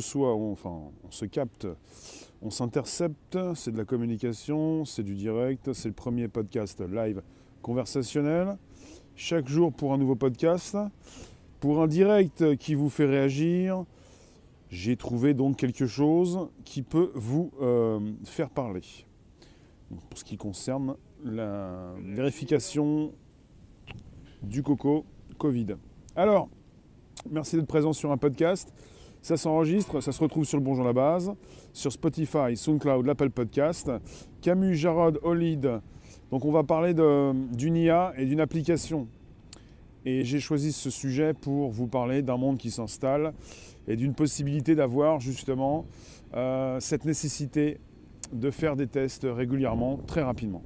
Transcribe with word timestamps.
s'entreçoit, 0.00 0.36
on, 0.36 0.52
enfin, 0.52 0.80
on 1.06 1.10
se 1.10 1.24
capte, 1.24 1.66
on 2.42 2.50
s'intercepte, 2.50 3.38
c'est 3.54 3.72
de 3.72 3.76
la 3.76 3.84
communication, 3.84 4.84
c'est 4.84 5.02
du 5.02 5.14
direct, 5.14 5.72
c'est 5.72 5.88
le 5.88 5.94
premier 5.94 6.28
podcast 6.28 6.80
live 6.80 7.22
conversationnel. 7.62 8.56
Chaque 9.16 9.48
jour 9.48 9.72
pour 9.72 9.92
un 9.92 9.98
nouveau 9.98 10.14
podcast, 10.14 10.76
pour 11.58 11.82
un 11.82 11.88
direct 11.88 12.56
qui 12.56 12.74
vous 12.74 12.88
fait 12.88 13.06
réagir, 13.06 13.84
j'ai 14.70 14.96
trouvé 14.96 15.34
donc 15.34 15.56
quelque 15.56 15.86
chose 15.86 16.48
qui 16.64 16.82
peut 16.82 17.10
vous 17.14 17.50
euh, 17.60 17.98
faire 18.24 18.50
parler. 18.50 18.82
pour 19.90 20.18
ce 20.18 20.24
qui 20.24 20.36
concerne 20.36 20.94
la 21.24 21.92
vérification 22.04 23.12
du 24.42 24.62
coco 24.62 25.04
Covid. 25.38 25.74
Alors, 26.14 26.48
merci 27.28 27.56
d'être 27.56 27.66
présent 27.66 27.92
sur 27.92 28.12
un 28.12 28.16
podcast. 28.16 28.72
Ça 29.22 29.36
s'enregistre, 29.36 30.00
ça 30.00 30.12
se 30.12 30.20
retrouve 30.22 30.44
sur 30.44 30.58
le 30.58 30.64
Bonjour 30.64 30.84
la 30.84 30.92
Base, 30.92 31.32
sur 31.72 31.92
Spotify, 31.92 32.56
SoundCloud, 32.56 33.04
l'Apple 33.04 33.30
Podcast. 33.30 33.90
Camus, 34.40 34.74
Jarod, 34.74 35.18
Olid. 35.22 35.80
Donc 36.30 36.44
on 36.44 36.52
va 36.52 36.62
parler 36.62 36.94
d'une 36.94 37.76
IA 37.76 38.12
et 38.16 38.26
d'une 38.26 38.40
application. 38.40 39.08
Et 40.04 40.24
j'ai 40.24 40.40
choisi 40.40 40.72
ce 40.72 40.88
sujet 40.88 41.34
pour 41.34 41.70
vous 41.70 41.88
parler 41.88 42.22
d'un 42.22 42.36
monde 42.36 42.58
qui 42.58 42.70
s'installe 42.70 43.34
et 43.88 43.96
d'une 43.96 44.14
possibilité 44.14 44.74
d'avoir 44.74 45.20
justement 45.20 45.84
euh, 46.34 46.78
cette 46.80 47.04
nécessité 47.04 47.78
de 48.32 48.50
faire 48.50 48.76
des 48.76 48.86
tests 48.86 49.26
régulièrement, 49.28 49.98
très 50.06 50.22
rapidement. 50.22 50.62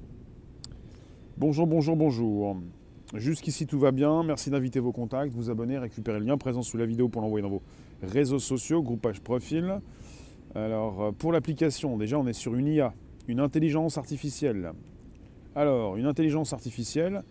Bonjour, 1.38 1.66
bonjour, 1.66 1.96
bonjour. 1.96 2.56
Jusqu'ici 3.14 3.66
tout 3.66 3.78
va 3.78 3.90
bien. 3.90 4.22
Merci 4.22 4.50
d'inviter 4.50 4.80
vos 4.80 4.92
contacts, 4.92 5.32
vous 5.32 5.50
abonner, 5.50 5.78
récupérer 5.78 6.18
le 6.18 6.26
lien 6.26 6.36
présent 6.36 6.62
sous 6.62 6.76
la 6.76 6.86
vidéo 6.86 7.08
pour 7.08 7.22
l'envoyer 7.22 7.42
dans 7.42 7.50
vos 7.50 7.62
réseaux 8.02 8.38
sociaux, 8.38 8.82
groupage 8.82 9.20
profil. 9.20 9.80
Alors 10.54 11.02
euh, 11.02 11.12
pour 11.12 11.32
l'application, 11.32 11.96
déjà 11.96 12.18
on 12.18 12.26
est 12.26 12.32
sur 12.32 12.54
une 12.54 12.66
IA, 12.66 12.94
une 13.28 13.40
intelligence 13.40 13.98
artificielle. 13.98 14.72
Alors 15.54 15.96
une 15.96 16.06
intelligence 16.06 16.52
artificielle 16.52 17.22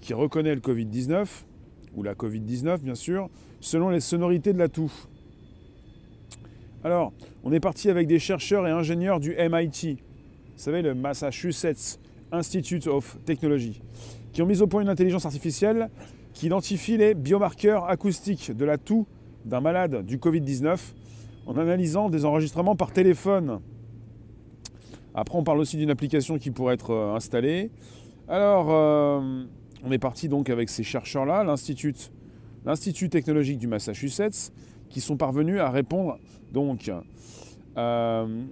qui 0.00 0.14
reconnaît 0.14 0.54
le 0.54 0.60
Covid-19, 0.60 1.26
ou 1.94 2.02
la 2.02 2.14
Covid-19 2.14 2.78
bien 2.78 2.94
sûr, 2.94 3.28
selon 3.60 3.90
les 3.90 4.00
sonorités 4.00 4.52
de 4.52 4.58
la 4.58 4.68
toux. 4.68 4.92
Alors, 6.84 7.12
on 7.44 7.52
est 7.52 7.60
parti 7.60 7.90
avec 7.90 8.08
des 8.08 8.18
chercheurs 8.18 8.66
et 8.66 8.70
ingénieurs 8.70 9.20
du 9.20 9.36
MIT, 9.36 9.98
vous 10.62 10.62
savez, 10.62 10.82
le 10.82 10.94
Massachusetts 10.94 12.00
Institute 12.32 12.88
of 12.88 13.18
Technology, 13.24 13.80
qui 14.32 14.42
ont 14.42 14.46
mis 14.46 14.62
au 14.62 14.66
point 14.66 14.82
une 14.82 14.88
intelligence 14.88 15.24
artificielle 15.24 15.90
qui 16.34 16.46
identifie 16.46 16.96
les 16.96 17.14
biomarqueurs 17.14 17.84
acoustiques 17.84 18.50
de 18.56 18.64
la 18.64 18.78
toux 18.78 19.06
d'un 19.44 19.60
malade 19.60 20.04
du 20.04 20.18
Covid-19 20.18 20.78
en 21.46 21.56
analysant 21.56 22.08
des 22.08 22.24
enregistrements 22.24 22.76
par 22.76 22.92
téléphone. 22.92 23.60
Après, 25.14 25.36
on 25.36 25.44
parle 25.44 25.60
aussi 25.60 25.76
d'une 25.76 25.90
application 25.90 26.38
qui 26.38 26.50
pourrait 26.50 26.74
être 26.74 26.90
euh, 26.90 27.14
installée. 27.14 27.70
Alors, 28.28 28.68
euh, 28.70 29.44
on 29.84 29.92
est 29.92 29.98
parti 29.98 30.28
donc 30.28 30.48
avec 30.48 30.70
ces 30.70 30.82
chercheurs-là, 30.82 31.44
l'Institut 31.44 33.08
technologique 33.10 33.58
du 33.58 33.66
Massachusetts, 33.66 34.52
qui 34.88 35.00
sont 35.00 35.16
parvenus 35.16 35.60
à 35.60 35.70
répondre 35.70 36.18
donc. 36.52 36.90
Euh, 37.76 38.42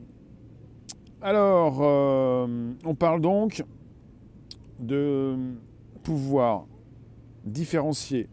alors, 1.22 1.80
on 1.80 2.94
parle 2.94 3.20
donc 3.20 3.62
de 4.78 5.36
pouvoir 6.02 6.66
différencier 7.44 8.28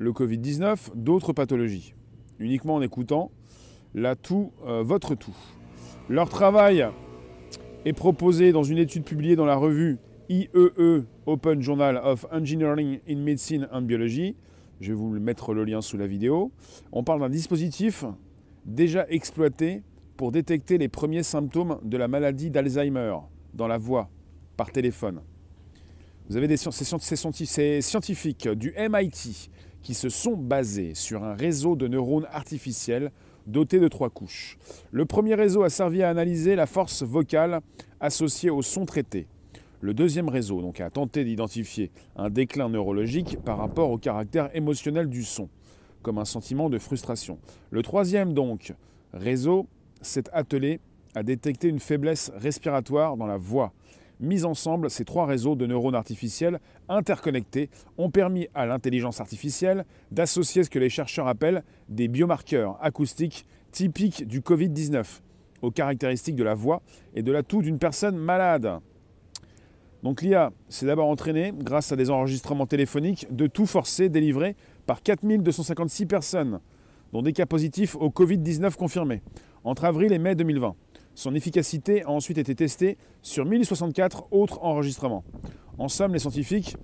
le 0.00 0.12
Covid-19 0.12 0.92
d'autres 0.94 1.34
pathologies, 1.34 1.94
uniquement 2.38 2.76
en 2.76 2.80
écoutant 2.80 3.30
la 3.94 4.16
toux, 4.16 4.50
euh, 4.66 4.82
votre 4.82 5.14
toux. 5.14 5.36
Leur 6.08 6.30
travail 6.30 6.86
est 7.84 7.92
proposé 7.92 8.50
dans 8.50 8.62
une 8.62 8.78
étude 8.78 9.04
publiée 9.04 9.36
dans 9.36 9.44
la 9.44 9.56
revue 9.56 9.98
IEE, 10.30 10.48
e, 10.54 11.04
Open 11.26 11.60
Journal 11.60 12.00
of 12.02 12.24
Engineering 12.32 13.00
in 13.06 13.16
Medicine 13.16 13.68
and 13.72 13.82
Biology. 13.82 14.36
Je 14.80 14.92
vais 14.92 14.98
vous 14.98 15.10
mettre 15.20 15.52
le 15.52 15.64
lien 15.64 15.82
sous 15.82 15.98
la 15.98 16.06
vidéo. 16.06 16.50
On 16.92 17.04
parle 17.04 17.20
d'un 17.20 17.28
dispositif 17.28 18.06
déjà 18.64 19.06
exploité 19.10 19.82
pour 20.16 20.32
détecter 20.32 20.78
les 20.78 20.88
premiers 20.88 21.24
symptômes 21.24 21.78
de 21.84 21.98
la 21.98 22.08
maladie 22.08 22.48
d'Alzheimer 22.48 23.16
dans 23.52 23.68
la 23.68 23.76
voix, 23.76 24.08
par 24.56 24.72
téléphone. 24.72 25.20
Vous 26.30 26.36
avez 26.36 26.46
des, 26.46 26.56
scientifiques 26.56 28.48
du 28.48 28.72
MIT 28.78 29.50
qui 29.82 29.94
se 29.94 30.08
sont 30.08 30.36
basés 30.36 30.94
sur 30.94 31.24
un 31.24 31.34
réseau 31.34 31.76
de 31.76 31.88
neurones 31.88 32.26
artificiels 32.32 33.10
doté 33.46 33.80
de 33.80 33.88
trois 33.88 34.10
couches. 34.10 34.58
Le 34.90 35.04
premier 35.04 35.34
réseau 35.34 35.62
a 35.62 35.70
servi 35.70 36.02
à 36.02 36.10
analyser 36.10 36.54
la 36.54 36.66
force 36.66 37.02
vocale 37.02 37.60
associée 38.00 38.50
au 38.50 38.62
son 38.62 38.86
traité. 38.86 39.26
Le 39.80 39.94
deuxième 39.94 40.28
réseau 40.28 40.60
donc, 40.60 40.80
a 40.80 40.90
tenté 40.90 41.24
d'identifier 41.24 41.90
un 42.16 42.28
déclin 42.28 42.68
neurologique 42.68 43.38
par 43.42 43.56
rapport 43.56 43.90
au 43.90 43.98
caractère 43.98 44.54
émotionnel 44.54 45.08
du 45.08 45.22
son, 45.22 45.48
comme 46.02 46.18
un 46.18 46.26
sentiment 46.26 46.68
de 46.68 46.78
frustration. 46.78 47.38
Le 47.70 47.82
troisième 47.82 48.34
donc, 48.34 48.74
réseau 49.14 49.66
s'est 50.02 50.28
attelé 50.32 50.80
à 51.14 51.22
détecter 51.22 51.68
une 51.68 51.80
faiblesse 51.80 52.30
respiratoire 52.36 53.16
dans 53.16 53.26
la 53.26 53.38
voix. 53.38 53.72
Mis 54.20 54.44
ensemble, 54.44 54.90
ces 54.90 55.06
trois 55.06 55.24
réseaux 55.24 55.56
de 55.56 55.66
neurones 55.66 55.94
artificiels 55.94 56.60
interconnectés 56.90 57.70
ont 57.96 58.10
permis 58.10 58.48
à 58.54 58.66
l'intelligence 58.66 59.18
artificielle 59.18 59.86
d'associer 60.10 60.62
ce 60.62 60.68
que 60.68 60.78
les 60.78 60.90
chercheurs 60.90 61.26
appellent 61.26 61.64
des 61.88 62.06
biomarqueurs 62.06 62.76
acoustiques 62.82 63.46
typiques 63.72 64.26
du 64.26 64.40
Covid-19 64.40 65.20
aux 65.62 65.70
caractéristiques 65.70 66.36
de 66.36 66.44
la 66.44 66.54
voix 66.54 66.82
et 67.14 67.22
de 67.22 67.32
la 67.32 67.42
toux 67.42 67.62
d'une 67.62 67.78
personne 67.78 68.16
malade. 68.16 68.80
Donc 70.02 70.20
l'IA 70.20 70.52
s'est 70.68 70.86
d'abord 70.86 71.08
entraînée, 71.08 71.54
grâce 71.56 71.90
à 71.90 71.96
des 71.96 72.10
enregistrements 72.10 72.66
téléphoniques, 72.66 73.26
de 73.34 73.46
tout 73.46 73.66
forcé 73.66 74.10
délivrés 74.10 74.54
par 74.84 75.02
4256 75.02 76.04
personnes, 76.04 76.60
dont 77.12 77.22
des 77.22 77.32
cas 77.32 77.46
positifs 77.46 77.96
au 77.96 78.10
Covid-19 78.10 78.76
confirmés, 78.76 79.22
entre 79.64 79.86
avril 79.86 80.12
et 80.12 80.18
mai 80.18 80.34
2020. 80.34 80.74
Son 81.14 81.34
efficacité 81.34 82.02
a 82.04 82.10
ensuite 82.10 82.38
été 82.38 82.54
testée 82.54 82.96
sur 83.22 83.44
1064 83.44 84.28
autres 84.32 84.62
enregistrements. 84.62 85.24
En 85.78 85.88
somme, 85.88 86.12
les 86.12 86.18
scientifiques 86.18 86.76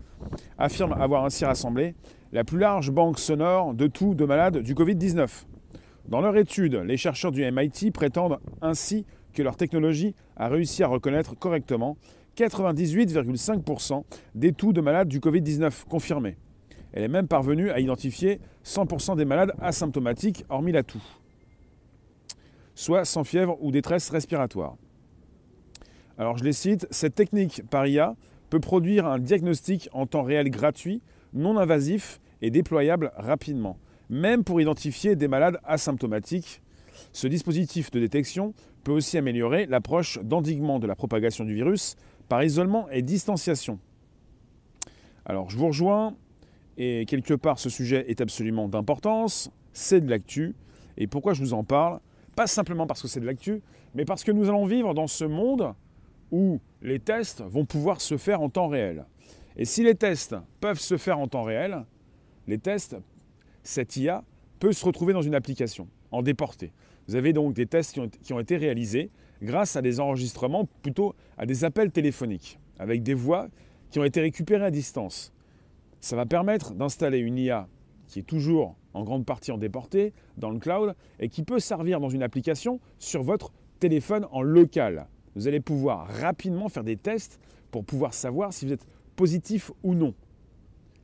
affirment 0.59 0.95
avoir 0.95 1.25
ainsi 1.25 1.45
rassemblé 1.45 1.95
la 2.33 2.45
plus 2.45 2.59
large 2.59 2.91
banque 2.91 3.19
sonore 3.19 3.75
de 3.75 3.87
tout 3.87 4.15
de 4.15 4.25
malades 4.25 4.59
du 4.59 4.75
Covid-19. 4.75 5.45
Dans 6.09 6.21
leur 6.21 6.37
étude, 6.37 6.75
les 6.75 6.97
chercheurs 6.97 7.33
du 7.33 7.45
MIT 7.51 7.91
prétendent 7.93 8.39
ainsi 8.63 9.05
que 9.33 9.43
leur 9.43 9.57
technologie 9.57 10.15
a 10.37 10.49
réussi 10.49 10.83
à 10.83 10.89
reconnaître 10.89 11.37
correctement 11.37 11.97
98,5% 12.37 14.05
des 14.35 14.53
taux 14.53 14.73
de 14.73 14.81
malades 14.81 15.09
du 15.09 15.21
Covid-19 15.21 15.85
confirmés. 15.89 16.37
Elle 16.93 17.03
est 17.03 17.09
même 17.09 17.29
parvenue 17.29 17.71
à 17.71 17.81
identifier 17.81 18.41
100% 18.65 19.17
des 19.17 19.25
malades 19.25 19.53
asymptomatiques 19.61 20.45
hormis 20.49 20.73
la 20.73 20.83
toux, 20.83 21.03
soit 22.77 23.05
sans 23.05 23.25
fièvre 23.25 23.59
ou 23.61 23.73
détresse 23.73 24.11
respiratoire. 24.11 24.77
Alors 26.19 26.39
je 26.39 26.45
les 26.45 26.53
cite, 26.53 26.87
cette 26.93 27.17
technique 27.17 27.63
par 27.69 27.89
IA 27.89 28.15
peut 28.49 28.61
produire 28.61 29.07
un 29.07 29.19
diagnostic 29.19 29.89
en 29.93 30.07
temps 30.07 30.23
réel 30.23 30.51
gratuit, 30.51 31.03
non 31.33 31.59
invasif 31.59 32.21
et 32.43 32.51
déployable 32.51 33.11
rapidement, 33.17 33.79
même 34.09 34.45
pour 34.45 34.61
identifier 34.61 35.17
des 35.17 35.27
malades 35.27 35.59
asymptomatiques. 35.65 36.63
Ce 37.13 37.27
dispositif 37.27 37.91
de 37.91 37.99
détection 37.99 38.55
peut 38.85 38.93
aussi 38.93 39.19
améliorer 39.19 39.67
l'approche 39.67 40.21
d'endiguement 40.23 40.79
de 40.79 40.87
la 40.87 40.95
propagation 40.95 41.45
du 41.45 41.55
virus 41.55 41.97
par 42.29 42.45
isolement 42.45 42.89
et 42.91 43.03
distanciation. 43.03 43.79
Alors 45.25 45.51
je 45.51 45.57
vous 45.57 45.67
rejoins, 45.67 46.15
et 46.77 47.05
quelque 47.07 47.35
part 47.35 47.59
ce 47.59 47.69
sujet 47.69 48.05
est 48.09 48.21
absolument 48.21 48.69
d'importance, 48.69 49.51
c'est 49.73 50.01
de 50.01 50.09
l'actu, 50.09 50.55
et 50.99 51.07
pourquoi 51.07 51.35
je 51.35 51.41
vous 51.41 51.53
en 51.53 51.65
parle? 51.65 52.01
Pas 52.37 52.47
simplement 52.47 52.87
parce 52.87 53.01
que 53.01 53.09
c'est 53.09 53.21
de 53.21 53.27
l'actu, 53.27 53.63
mais 53.95 54.05
parce 54.05 54.23
que 54.23 54.31
nous 54.31 54.49
allons 54.49 54.67
vivre 54.67 54.93
dans 54.93 55.07
ce 55.07 55.25
monde 55.25 55.73
où 56.31 56.61
les 56.83 56.99
tests 56.99 57.43
vont 57.43 57.65
pouvoir 57.65 58.03
se 58.03 58.19
faire 58.19 58.43
en 58.43 58.51
temps 58.51 58.69
réel. 58.69 59.07
Et 59.57 59.65
si 59.65 59.83
les 59.83 59.95
tests 59.95 60.37
peuvent 60.61 60.79
se 60.79 60.99
faire 60.99 61.19
en 61.19 61.29
temps 61.29 61.45
réel, 61.45 61.87
les 62.47 62.59
tests, 62.59 62.97
cette 63.63 63.97
IA 63.97 64.23
peut 64.59 64.73
se 64.73 64.85
retrouver 64.85 65.15
dans 65.15 65.23
une 65.23 65.35
application, 65.35 65.89
en 66.11 66.21
déporté. 66.21 66.73
Vous 67.09 67.15
avez 67.15 67.33
donc 67.33 67.55
des 67.55 67.67
tests 67.67 67.95
qui 67.95 68.01
ont, 68.01 68.09
qui 68.09 68.35
ont 68.35 68.41
été 68.41 68.59
réalisés 68.59 69.11
grâce 69.43 69.75
à 69.77 69.83
des 69.83 69.99
enregistrements, 69.99 70.69
plutôt 70.83 71.15
à 71.39 71.47
des 71.47 71.65
appels 71.65 71.91
téléphoniques, 71.91 72.59
avec 72.79 73.03
des 73.03 73.15
voix 73.15 73.49
qui 73.91 73.99
ont 73.99 74.05
été 74.05 74.21
récupérées 74.21 74.67
à 74.67 74.71
distance. 74.71 75.33
Ça 76.01 76.17
va 76.17 76.27
permettre 76.27 76.75
d'installer 76.75 77.19
une 77.19 77.39
IA 77.39 77.67
qui 78.07 78.21
est 78.21 78.27
toujours 78.27 78.77
en 78.95 79.03
grande 79.05 79.27
partie 79.27 79.53
en 79.53 79.59
déporté 79.59 80.13
dans 80.37 80.51
le 80.51 80.59
cloud 80.59 80.95
et 81.21 81.29
qui 81.29 81.43
peut 81.43 81.59
servir 81.59 82.01
dans 82.01 82.09
une 82.09 82.23
application 82.23 82.81
sur 82.99 83.23
votre 83.23 83.53
téléphone 83.79 84.27
en 84.31 84.43
local. 84.43 85.07
Vous 85.35 85.49
allez 85.49 85.61
pouvoir 85.61 86.07
rapidement 86.07 86.69
faire 86.69 86.85
des 86.85 86.97
tests 86.97 87.41
pour 87.71 87.85
pouvoir 87.85 88.15
savoir 88.15 88.53
si 88.53 88.67
vous 88.67 88.73
êtes 88.73 88.87
positif 89.17 89.71
ou 89.83 89.95
non. 89.95 90.15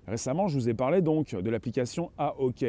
Récemment, 0.07 0.49
je 0.49 0.59
vous 0.59 0.69
ai 0.69 0.75
parlé 0.75 1.01
donc 1.01 1.35
de 1.35 1.51
l'application 1.51 2.11
AOK 2.19 2.65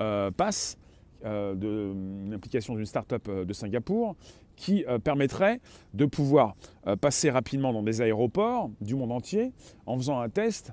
euh, 0.00 0.30
Pass 0.30 0.76
euh, 1.24 1.54
une 1.54 2.32
application 2.32 2.76
d'une 2.76 2.86
start-up 2.86 3.28
de 3.28 3.52
Singapour 3.52 4.14
qui 4.54 4.84
permettrait 5.02 5.60
de 5.94 6.04
pouvoir 6.04 6.56
passer 7.00 7.30
rapidement 7.30 7.72
dans 7.72 7.82
des 7.82 8.00
aéroports 8.00 8.70
du 8.80 8.96
monde 8.96 9.12
entier 9.12 9.52
en 9.86 9.96
faisant 9.96 10.20
un 10.20 10.28
test 10.28 10.72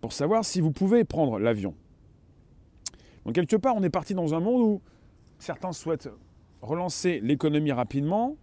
pour 0.00 0.12
savoir 0.12 0.44
si 0.44 0.60
vous 0.60 0.72
pouvez 0.72 1.04
prendre 1.04 1.38
l'avion. 1.38 1.74
Donc 3.26 3.34
quelque 3.34 3.56
part, 3.56 3.74
on 3.74 3.82
est 3.82 3.90
parti 3.90 4.14
dans 4.14 4.34
un 4.34 4.40
monde 4.40 4.62
où 4.62 4.80
certains 5.40 5.72
souhaitent 5.72 6.08
relancer 6.62 7.20
l'économie 7.20 7.72
rapidement, 7.72 8.36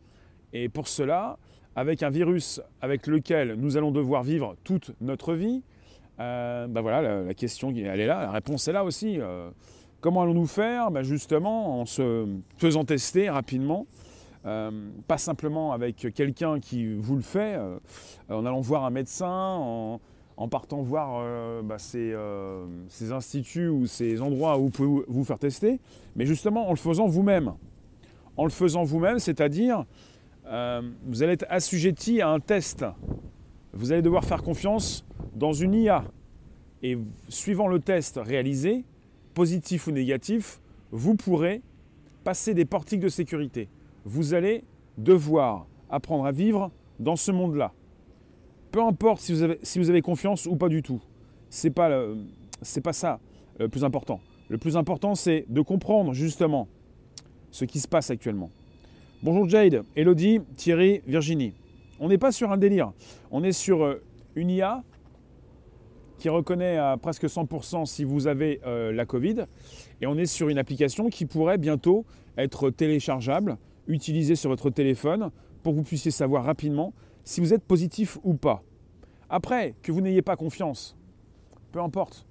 et 0.51 0.67
pour 0.67 0.89
cela, 0.89 1.39
avec 1.75 2.03
un 2.03 2.09
virus 2.09 2.61
avec 2.81 3.07
lequel 3.07 3.55
nous 3.55 3.77
allons 3.77 3.91
devoir 3.91 4.23
vivre 4.23 4.57
toute 4.65 4.91
notre 4.99 5.35
vie, 5.35 5.63
ben 6.17 6.81
voilà, 6.81 7.23
la, 7.23 7.33
question, 7.33 7.71
elle 7.71 7.99
est 7.99 8.05
là, 8.05 8.21
la 8.23 8.31
réponse 8.31 8.67
est 8.67 8.73
là 8.73 8.83
aussi. 8.83 9.19
Euh, 9.19 9.49
comment 10.01 10.21
allons-nous 10.21 10.47
faire 10.47 10.91
ben 10.91 11.01
Justement, 11.01 11.79
en 11.79 11.85
se 11.85 12.27
faisant 12.57 12.83
tester 12.83 13.29
rapidement, 13.29 13.87
euh, 14.45 14.89
pas 15.07 15.17
simplement 15.17 15.71
avec 15.71 16.13
quelqu'un 16.13 16.59
qui 16.59 16.93
vous 16.93 17.15
le 17.15 17.21
fait, 17.21 17.57
en 18.29 18.45
allant 18.45 18.59
voir 18.59 18.83
un 18.83 18.91
médecin, 18.91 19.99
en 20.37 20.47
partant 20.47 20.81
voir 20.81 21.23
bah, 21.63 21.77
ces, 21.77 22.15
ces, 22.89 23.11
instituts 23.11 23.67
ou 23.67 23.85
ces 23.85 24.21
endroits 24.21 24.57
où 24.57 24.63
vous 24.63 24.69
pouvez 24.69 25.03
vous 25.07 25.23
faire 25.23 25.39
tester, 25.39 25.79
mais 26.15 26.25
justement 26.25 26.67
en 26.67 26.71
le 26.71 26.77
faisant 26.77 27.07
vous-même. 27.07 27.53
En 28.35 28.45
le 28.45 28.49
faisant 28.49 28.83
vous-même, 28.83 29.19
c'est-à-dire 29.19 29.85
euh, 30.45 30.81
vous 31.05 31.23
allez 31.23 31.33
être 31.33 31.45
assujetti 31.49 32.21
à 32.21 32.29
un 32.29 32.39
test. 32.39 32.85
Vous 33.73 33.91
allez 33.91 34.01
devoir 34.01 34.25
faire 34.25 34.43
confiance 34.43 35.05
dans 35.35 35.53
une 35.53 35.73
IA. 35.73 36.05
Et 36.81 36.97
suivant 37.29 37.67
le 37.67 37.79
test 37.79 38.19
réalisé, 38.23 38.83
positif 39.33 39.87
ou 39.87 39.91
négatif, 39.91 40.59
vous 40.91 41.15
pourrez 41.15 41.61
passer 42.23 42.53
des 42.53 42.65
portiques 42.65 42.99
de 42.99 43.09
sécurité. 43.09 43.69
Vous 44.05 44.33
allez 44.33 44.63
devoir 44.97 45.65
apprendre 45.89 46.25
à 46.25 46.31
vivre 46.31 46.71
dans 46.99 47.15
ce 47.15 47.31
monde-là. 47.31 47.71
Peu 48.73 48.81
importe 48.81 49.21
si 49.21 49.33
vous, 49.77 49.89
avez, 49.91 50.01
confiance 50.01 50.47
ou 50.47 50.55
pas 50.55 50.67
du 50.67 50.81
tout. 50.81 50.99
Ce 51.51 51.67
n'est 51.67 51.71
pas, 51.71 51.91
pas 52.83 52.93
ça 52.93 53.19
le 53.59 53.69
plus 53.69 53.83
important. 53.83 54.19
Le 54.49 54.57
plus 54.57 54.75
important, 54.77 55.13
c'est 55.13 55.45
de 55.47 55.61
comprendre 55.61 56.13
justement 56.13 56.67
ce 57.51 57.65
qui 57.65 57.79
se 57.79 57.87
passe 57.87 58.09
actuellement. 58.09 58.49
Bonjour 59.21 59.47
Jade, 59.47 59.83
Elodie, 59.95 60.39
Thierry, 60.57 61.03
Virginie. 61.05 61.53
On 61.99 62.09
n'est 62.09 62.17
pas 62.17 62.31
sur 62.31 62.51
un 62.51 62.57
délire, 62.57 62.93
on 63.29 63.43
est 63.43 63.51
sur 63.51 63.83
euh, 63.83 64.01
une 64.33 64.49
IA 64.49 64.81
qui 66.17 66.29
reconnaît 66.29 66.77
à 66.77 66.97
presque 66.97 67.25
100% 67.25 67.85
si 67.85 68.03
vous 68.03 68.25
avez 68.25 68.59
euh, 68.65 68.91
la 68.91 69.05
Covid, 69.05 69.45
et 70.01 70.07
on 70.07 70.17
est 70.17 70.25
sur 70.25 70.49
une 70.49 70.57
application 70.57 71.11
qui 71.11 71.27
pourrait 71.27 71.59
bientôt 71.59 72.05
être 72.39 72.71
téléchargeable, 72.71 73.57
utilisée 73.87 74.35
sur 74.35 74.49
votre 74.49 74.71
téléphone, 74.71 75.29
pour 75.61 75.73
que 75.73 75.77
vous 75.77 75.83
puissiez 75.83 76.09
savoir 76.09 76.43
rapidement 76.43 76.91
si 77.23 77.41
vous 77.41 77.53
êtes 77.53 77.63
positif 77.63 78.17
ou 78.23 78.33
pas. 78.33 78.63
Après, 79.29 79.75
que 79.81 79.91
vous 79.91 80.01
n'ayez 80.01 80.21
pas 80.21 80.35
confiance, 80.35 80.97
peu 81.71 81.81
importe. 81.81 82.27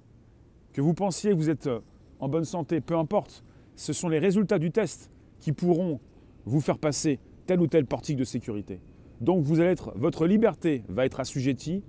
Que 0.71 0.81
vous 0.81 0.93
pensiez 0.93 1.31
que 1.31 1.35
vous 1.35 1.49
êtes 1.49 1.67
euh, 1.67 1.79
en 2.19 2.29
bonne 2.29 2.45
santé, 2.45 2.81
peu 2.81 2.97
importe. 2.97 3.43
Ce 3.75 3.93
sont 3.93 4.09
les 4.09 4.19
résultats 4.19 4.59
du 4.59 4.71
test 4.71 5.11
qui 5.39 5.51
pourront 5.51 5.99
vous 6.45 6.61
faire 6.61 6.77
passer 6.77 7.19
tel 7.45 7.59
ou 7.59 7.67
tel 7.67 7.85
portique 7.85 8.17
de 8.17 8.23
sécurité. 8.23 8.79
Donc 9.21 9.43
vous 9.43 9.59
allez 9.59 9.71
être, 9.71 9.93
votre 9.95 10.25
liberté 10.25 10.83
va 10.87 11.05
être 11.05 11.19
assujettie 11.19 11.83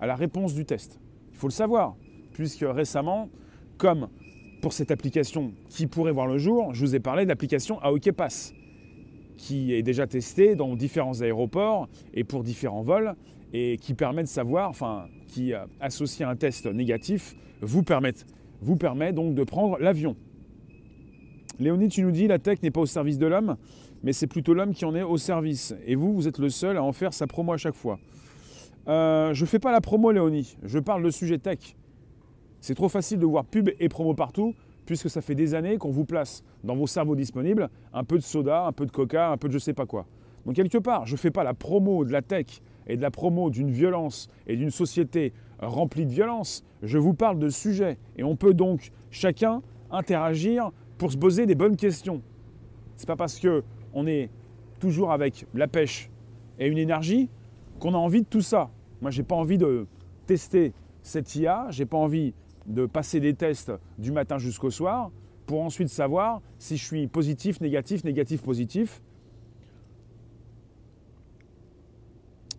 à 0.00 0.06
la 0.06 0.16
réponse 0.16 0.54
du 0.54 0.64
test. 0.64 0.98
Il 1.32 1.38
faut 1.38 1.48
le 1.48 1.52
savoir, 1.52 1.96
puisque 2.32 2.64
récemment, 2.66 3.30
comme 3.78 4.08
pour 4.60 4.72
cette 4.72 4.90
application 4.90 5.52
qui 5.68 5.86
pourrait 5.86 6.12
voir 6.12 6.26
le 6.26 6.38
jour, 6.38 6.74
je 6.74 6.84
vous 6.84 6.94
ai 6.94 7.00
parlé 7.00 7.24
de 7.24 7.28
l'application 7.28 7.78
AOK 7.80 8.12
Pass, 8.12 8.54
qui 9.36 9.72
est 9.72 9.82
déjà 9.82 10.06
testée 10.06 10.54
dans 10.54 10.76
différents 10.76 11.20
aéroports 11.20 11.88
et 12.12 12.24
pour 12.24 12.42
différents 12.42 12.82
vols, 12.82 13.14
et 13.52 13.78
qui 13.78 13.94
permet 13.94 14.22
de 14.22 14.28
savoir, 14.28 14.70
enfin, 14.70 15.06
qui 15.26 15.52
associe 15.80 16.28
un 16.28 16.36
test 16.36 16.66
négatif, 16.66 17.36
vous 17.60 17.82
permet, 17.82 18.12
vous 18.60 18.76
permet 18.76 19.12
donc 19.12 19.34
de 19.34 19.44
prendre 19.44 19.78
l'avion. 19.78 20.16
Léonie, 21.60 21.88
tu 21.88 22.02
nous 22.02 22.10
dis 22.10 22.26
la 22.26 22.38
tech 22.38 22.62
n'est 22.62 22.70
pas 22.70 22.80
au 22.80 22.86
service 22.86 23.18
de 23.18 23.26
l'homme, 23.26 23.56
mais 24.02 24.12
c'est 24.12 24.26
plutôt 24.26 24.54
l'homme 24.54 24.74
qui 24.74 24.84
en 24.84 24.94
est 24.94 25.02
au 25.02 25.16
service. 25.16 25.74
Et 25.86 25.94
vous, 25.94 26.12
vous 26.12 26.26
êtes 26.26 26.38
le 26.38 26.48
seul 26.48 26.76
à 26.76 26.82
en 26.82 26.92
faire 26.92 27.14
sa 27.14 27.26
promo 27.26 27.52
à 27.52 27.56
chaque 27.56 27.74
fois. 27.74 27.98
Euh, 28.88 29.32
je 29.32 29.42
ne 29.42 29.46
fais 29.46 29.58
pas 29.58 29.72
la 29.72 29.80
promo, 29.80 30.10
Léonie. 30.10 30.56
Je 30.64 30.78
parle 30.78 31.02
de 31.02 31.10
sujet 31.10 31.38
tech. 31.38 31.76
C'est 32.60 32.74
trop 32.74 32.88
facile 32.88 33.18
de 33.18 33.26
voir 33.26 33.44
pub 33.44 33.70
et 33.78 33.88
promo 33.88 34.14
partout, 34.14 34.54
puisque 34.86 35.10
ça 35.10 35.20
fait 35.20 35.34
des 35.34 35.54
années 35.54 35.78
qu'on 35.78 35.90
vous 35.90 36.04
place 36.04 36.42
dans 36.62 36.76
vos 36.76 36.86
cerveaux 36.86 37.16
disponibles 37.16 37.68
un 37.92 38.04
peu 38.04 38.18
de 38.18 38.22
soda, 38.22 38.66
un 38.66 38.72
peu 38.72 38.86
de 38.86 38.90
coca, 38.90 39.30
un 39.30 39.36
peu 39.36 39.48
de 39.48 39.52
je 39.52 39.58
sais 39.58 39.74
pas 39.74 39.86
quoi. 39.86 40.06
Donc 40.46 40.56
quelque 40.56 40.78
part, 40.78 41.06
je 41.06 41.12
ne 41.12 41.18
fais 41.18 41.30
pas 41.30 41.44
la 41.44 41.54
promo 41.54 42.04
de 42.04 42.12
la 42.12 42.22
tech 42.22 42.46
et 42.86 42.96
de 42.96 43.02
la 43.02 43.10
promo 43.10 43.50
d'une 43.50 43.70
violence 43.70 44.28
et 44.46 44.56
d'une 44.56 44.70
société 44.70 45.32
remplie 45.58 46.04
de 46.06 46.10
violence. 46.10 46.64
Je 46.82 46.98
vous 46.98 47.14
parle 47.14 47.38
de 47.38 47.48
sujet. 47.48 47.98
Et 48.16 48.24
on 48.24 48.36
peut 48.36 48.54
donc 48.54 48.90
chacun 49.10 49.62
interagir 49.90 50.70
pour 50.98 51.12
se 51.12 51.16
poser 51.16 51.46
des 51.46 51.54
bonnes 51.54 51.76
questions. 51.76 52.20
C'est 52.96 53.06
pas 53.06 53.16
parce 53.16 53.38
que 53.38 53.62
on 53.94 54.06
est 54.06 54.28
toujours 54.80 55.12
avec 55.12 55.46
la 55.54 55.68
pêche 55.68 56.10
et 56.58 56.66
une 56.66 56.78
énergie 56.78 57.30
qu'on 57.78 57.94
a 57.94 57.98
envie 57.98 58.22
de 58.22 58.26
tout 58.26 58.40
ça. 58.40 58.70
Moi, 59.00 59.10
j'ai 59.10 59.22
pas 59.22 59.34
envie 59.34 59.58
de 59.58 59.86
tester 60.26 60.72
cette 61.02 61.34
IA, 61.36 61.66
j'ai 61.70 61.86
pas 61.86 61.96
envie 61.96 62.34
de 62.66 62.86
passer 62.86 63.20
des 63.20 63.34
tests 63.34 63.72
du 63.98 64.12
matin 64.12 64.38
jusqu'au 64.38 64.70
soir 64.70 65.10
pour 65.46 65.62
ensuite 65.62 65.88
savoir 65.88 66.40
si 66.58 66.76
je 66.76 66.84
suis 66.84 67.06
positif, 67.06 67.60
négatif, 67.60 68.04
négatif, 68.04 68.42
positif. 68.42 69.02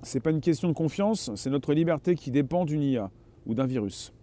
C'est 0.04 0.20
pas 0.20 0.30
une 0.30 0.42
question 0.42 0.68
de 0.68 0.74
confiance, 0.74 1.32
c'est 1.36 1.50
notre 1.50 1.74
liberté 1.74 2.16
qui 2.16 2.30
dépend 2.30 2.66
d'une 2.66 2.84
IA 2.84 3.10
ou 3.48 3.56
d'un 3.56 3.66
virus. 3.66 4.14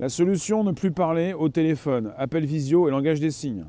La 0.00 0.08
solution, 0.08 0.64
ne 0.64 0.72
plus 0.72 0.90
parler 0.90 1.34
au 1.34 1.48
téléphone, 1.48 2.12
appel 2.16 2.46
visio 2.46 2.88
et 2.88 2.90
langage 2.90 3.20
des 3.20 3.30
signes. 3.30 3.66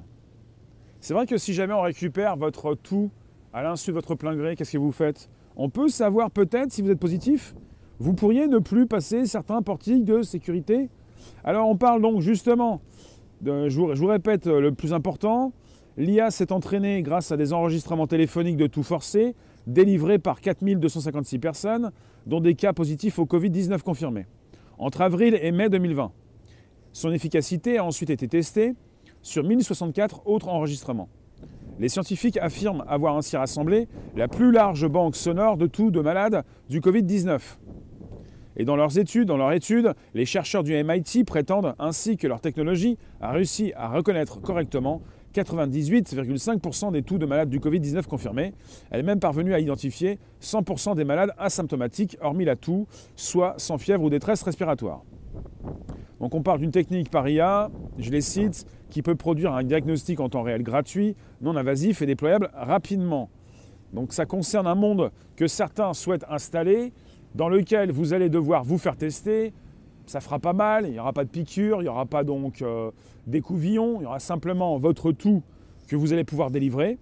C'est 1.01 1.13
vrai 1.13 1.27
que 1.27 1.37
si 1.37 1.53
jamais 1.53 1.73
on 1.73 1.81
récupère 1.81 2.37
votre 2.37 2.73
tout 2.73 3.11
à 3.53 3.61
l'insu 3.63 3.91
de 3.91 3.95
votre 3.95 4.15
plein 4.15 4.35
gré, 4.35 4.55
qu'est-ce 4.55 4.71
que 4.71 4.77
vous 4.77 4.91
faites? 4.91 5.29
On 5.55 5.69
peut 5.69 5.89
savoir 5.89 6.31
peut-être 6.31 6.71
si 6.71 6.81
vous 6.81 6.89
êtes 6.89 6.99
positif 6.99 7.53
Vous 8.01 8.15
pourriez 8.15 8.47
ne 8.47 8.57
plus 8.57 8.87
passer 8.87 9.27
certains 9.27 9.61
portiques 9.61 10.05
de 10.05 10.23
sécurité? 10.23 10.89
Alors 11.43 11.69
on 11.69 11.77
parle 11.77 12.01
donc 12.01 12.21
justement, 12.21 12.81
de, 13.41 13.69
je, 13.69 13.79
vous, 13.79 13.93
je 13.93 14.01
vous 14.01 14.07
répète 14.07 14.47
le 14.47 14.71
plus 14.71 14.91
important, 14.91 15.53
l'IA 15.97 16.31
s'est 16.31 16.51
entraînée 16.51 17.03
grâce 17.03 17.31
à 17.31 17.37
des 17.37 17.53
enregistrements 17.53 18.07
téléphoniques 18.07 18.57
de 18.57 18.65
tout 18.65 18.81
forcé, 18.81 19.35
délivrés 19.67 20.17
par 20.17 20.41
4256 20.41 21.37
personnes, 21.37 21.91
dont 22.25 22.39
des 22.39 22.55
cas 22.55 22.73
positifs 22.73 23.19
au 23.19 23.25
Covid-19 23.25 23.83
confirmés, 23.83 24.25
entre 24.79 25.01
avril 25.01 25.37
et 25.39 25.51
mai 25.51 25.69
2020. 25.69 26.11
Son 26.93 27.11
efficacité 27.11 27.77
a 27.77 27.85
ensuite 27.85 28.09
été 28.09 28.27
testée 28.27 28.73
sur 29.21 29.43
1064 29.43 30.25
autres 30.25 30.49
enregistrements. 30.49 31.09
Les 31.77 31.87
scientifiques 31.87 32.37
affirment 32.37 32.83
avoir 32.87 33.15
ainsi 33.15 33.37
rassemblé 33.37 33.87
la 34.15 34.27
plus 34.27 34.51
large 34.51 34.87
banque 34.87 35.15
sonore 35.15 35.55
de 35.55 35.67
tout 35.67 35.91
de 35.91 36.01
malades 36.01 36.43
du 36.67 36.79
Covid-19. 36.79 37.39
Et 38.57 38.65
dans 38.65 38.75
leurs 38.75 38.97
études, 38.97 39.31
les 40.13 40.25
chercheurs 40.25 40.63
du 40.63 40.73
MIT 40.83 41.23
prétendent 41.25 41.73
ainsi 41.79 42.17
que 42.17 42.27
leur 42.27 42.41
technologie 42.41 42.97
a 43.21 43.31
réussi 43.31 43.73
à 43.75 43.89
reconnaître 43.89 44.41
correctement 44.41 45.01
98,5% 45.33 46.91
des 46.91 47.03
taux 47.03 47.17
de 47.17 47.25
malades 47.25 47.49
du 47.49 47.59
Covid-19 47.59 48.05
confirmés. 48.05 48.53
Elle 48.89 48.99
est 48.99 49.03
même 49.03 49.19
parvenue 49.19 49.53
à 49.53 49.59
identifier 49.59 50.19
100% 50.41 50.95
des 50.95 51.05
malades 51.05 51.31
asymptomatiques, 51.37 52.17
hormis 52.21 52.45
la 52.45 52.55
toux, 52.55 52.87
soit 53.15 53.55
sans 53.57 53.77
fièvre 53.77 54.03
ou 54.03 54.09
détresse 54.09 54.43
respiratoire. 54.43 55.03
Donc 56.19 56.35
on 56.35 56.43
parle 56.43 56.59
d'une 56.59 56.71
technique 56.71 57.09
par 57.09 57.27
IA, 57.27 57.71
je 57.97 58.11
les 58.11 58.21
cite, 58.21 58.65
qui 58.89 59.01
peut 59.01 59.15
produire 59.15 59.53
un 59.53 59.63
diagnostic 59.63 60.19
en 60.19 60.29
temps 60.29 60.43
réel 60.43 60.63
gratuit, 60.63 61.15
non 61.41 61.55
invasif 61.55 62.01
et 62.01 62.05
déployable 62.05 62.51
rapidement. 62.53 63.29
Donc 63.93 64.13
ça 64.13 64.25
concerne 64.25 64.67
un 64.67 64.75
monde 64.75 65.11
que 65.35 65.47
certains 65.47 65.93
souhaitent 65.93 66.25
installer, 66.29 66.93
dans 67.35 67.49
lequel 67.49 67.91
vous 67.91 68.13
allez 68.13 68.29
devoir 68.29 68.63
vous 68.63 68.77
faire 68.77 68.97
tester. 68.97 69.53
Ça 70.05 70.19
fera 70.19 70.39
pas 70.39 70.53
mal, 70.53 70.85
il 70.85 70.91
n'y 70.91 70.99
aura 70.99 71.13
pas 71.13 71.23
de 71.23 71.29
piqûre, 71.29 71.79
il 71.81 71.83
n'y 71.83 71.89
aura 71.89 72.05
pas 72.05 72.23
donc 72.23 72.61
euh, 72.61 72.91
d'écouvillon, 73.27 73.99
il 73.99 74.03
y 74.03 74.05
aura 74.05 74.19
simplement 74.19 74.77
votre 74.77 75.11
tout 75.11 75.43
que 75.87 75.95
vous 75.95 76.11
allez 76.13 76.23
pouvoir 76.23 76.51
délivrer 76.51 76.97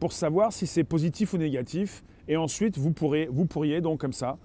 pour 0.00 0.12
savoir 0.12 0.52
si 0.52 0.66
c'est 0.66 0.84
positif 0.84 1.32
ou 1.32 1.38
négatif. 1.38 2.04
Et 2.28 2.36
ensuite, 2.36 2.76
vous, 2.76 2.92
pourrez, 2.92 3.28
vous 3.30 3.46
pourriez 3.46 3.80
donc 3.80 4.00
comme 4.00 4.12
ça 4.12 4.36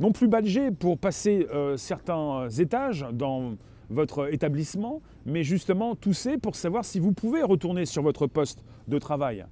non 0.00 0.10
plus 0.10 0.26
badgé 0.26 0.70
pour 0.70 0.98
passer 0.98 1.46
euh, 1.52 1.76
certains 1.76 2.48
étages 2.58 3.06
dans 3.12 3.54
votre 3.88 4.32
établissement, 4.32 5.00
mais 5.26 5.44
justement 5.44 5.94
tousser 5.94 6.38
pour 6.38 6.56
savoir 6.56 6.84
si 6.84 6.98
vous 6.98 7.12
pouvez 7.12 7.42
retourner 7.42 7.84
sur 7.84 8.02
votre 8.02 8.26
poste 8.26 8.64
de 8.88 8.98
travail. 8.98 9.44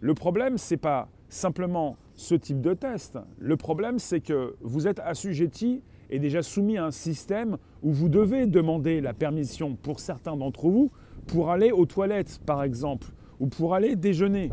Le 0.00 0.14
problème, 0.14 0.58
ce 0.58 0.74
n'est 0.74 0.78
pas 0.78 1.08
simplement 1.28 1.96
ce 2.16 2.34
type 2.34 2.60
de 2.60 2.74
test. 2.74 3.18
Le 3.38 3.56
problème, 3.56 3.98
c'est 3.98 4.20
que 4.20 4.56
vous 4.60 4.88
êtes 4.88 4.98
assujetti 5.00 5.82
et 6.10 6.18
déjà 6.18 6.42
soumis 6.42 6.78
à 6.78 6.86
un 6.86 6.90
système 6.90 7.58
où 7.82 7.92
vous 7.92 8.08
devez 8.08 8.46
demander 8.46 9.00
la 9.00 9.12
permission 9.12 9.76
pour 9.76 10.00
certains 10.00 10.36
d'entre 10.36 10.68
vous 10.68 10.90
pour 11.26 11.50
aller 11.50 11.72
aux 11.72 11.86
toilettes, 11.86 12.40
par 12.46 12.62
exemple, 12.62 13.08
ou 13.40 13.48
pour 13.48 13.74
aller 13.74 13.96
déjeuner. 13.96 14.50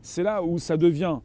C'est 0.00 0.22
là 0.22 0.42
où 0.42 0.58
ça 0.58 0.76
devient 0.76 1.18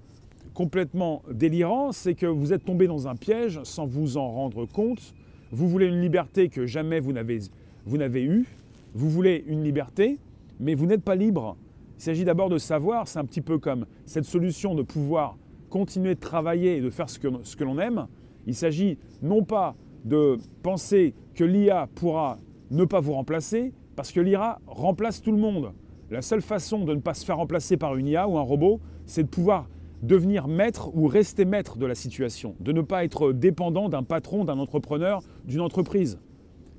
complètement 0.53 1.21
délirant, 1.31 1.91
c'est 1.91 2.15
que 2.15 2.25
vous 2.25 2.53
êtes 2.53 2.65
tombé 2.65 2.87
dans 2.87 3.07
un 3.07 3.15
piège 3.15 3.61
sans 3.63 3.85
vous 3.85 4.17
en 4.17 4.29
rendre 4.29 4.65
compte. 4.65 5.13
Vous 5.51 5.69
voulez 5.69 5.85
une 5.85 6.01
liberté 6.01 6.49
que 6.49 6.65
jamais 6.65 6.99
vous 6.99 7.13
n'avez, 7.13 7.39
vous 7.85 7.97
n'avez 7.97 8.23
eue. 8.23 8.45
Vous 8.93 9.09
voulez 9.09 9.43
une 9.47 9.63
liberté, 9.63 10.17
mais 10.59 10.73
vous 10.73 10.85
n'êtes 10.85 11.03
pas 11.03 11.15
libre. 11.15 11.55
Il 11.97 12.03
s'agit 12.03 12.25
d'abord 12.25 12.49
de 12.49 12.57
savoir, 12.57 13.07
c'est 13.07 13.19
un 13.19 13.25
petit 13.25 13.41
peu 13.41 13.59
comme 13.59 13.85
cette 14.05 14.25
solution 14.25 14.73
de 14.73 14.81
pouvoir 14.81 15.37
continuer 15.69 16.15
de 16.15 16.19
travailler 16.19 16.77
et 16.77 16.81
de 16.81 16.89
faire 16.89 17.09
ce 17.09 17.19
que, 17.19 17.27
ce 17.43 17.55
que 17.55 17.63
l'on 17.63 17.79
aime. 17.79 18.07
Il 18.47 18.55
s'agit 18.55 18.97
non 19.21 19.43
pas 19.43 19.75
de 20.05 20.37
penser 20.63 21.13
que 21.35 21.43
l'IA 21.43 21.87
pourra 21.95 22.37
ne 22.71 22.85
pas 22.85 22.99
vous 22.99 23.13
remplacer, 23.13 23.73
parce 23.95 24.11
que 24.11 24.19
l'IA 24.19 24.59
remplace 24.67 25.21
tout 25.21 25.31
le 25.31 25.37
monde. 25.37 25.71
La 26.09 26.21
seule 26.21 26.41
façon 26.41 26.85
de 26.85 26.95
ne 26.95 26.99
pas 26.99 27.13
se 27.13 27.25
faire 27.25 27.37
remplacer 27.37 27.77
par 27.77 27.95
une 27.95 28.07
IA 28.07 28.27
ou 28.27 28.37
un 28.37 28.41
robot, 28.41 28.79
c'est 29.05 29.23
de 29.23 29.27
pouvoir 29.27 29.67
devenir 30.01 30.47
maître 30.47 30.89
ou 30.95 31.07
rester 31.07 31.45
maître 31.45 31.77
de 31.77 31.85
la 31.85 31.95
situation, 31.95 32.55
de 32.59 32.71
ne 32.71 32.81
pas 32.81 33.03
être 33.03 33.33
dépendant 33.33 33.89
d'un 33.89 34.03
patron, 34.03 34.45
d'un 34.45 34.59
entrepreneur, 34.59 35.21
d'une 35.45 35.61
entreprise. 35.61 36.19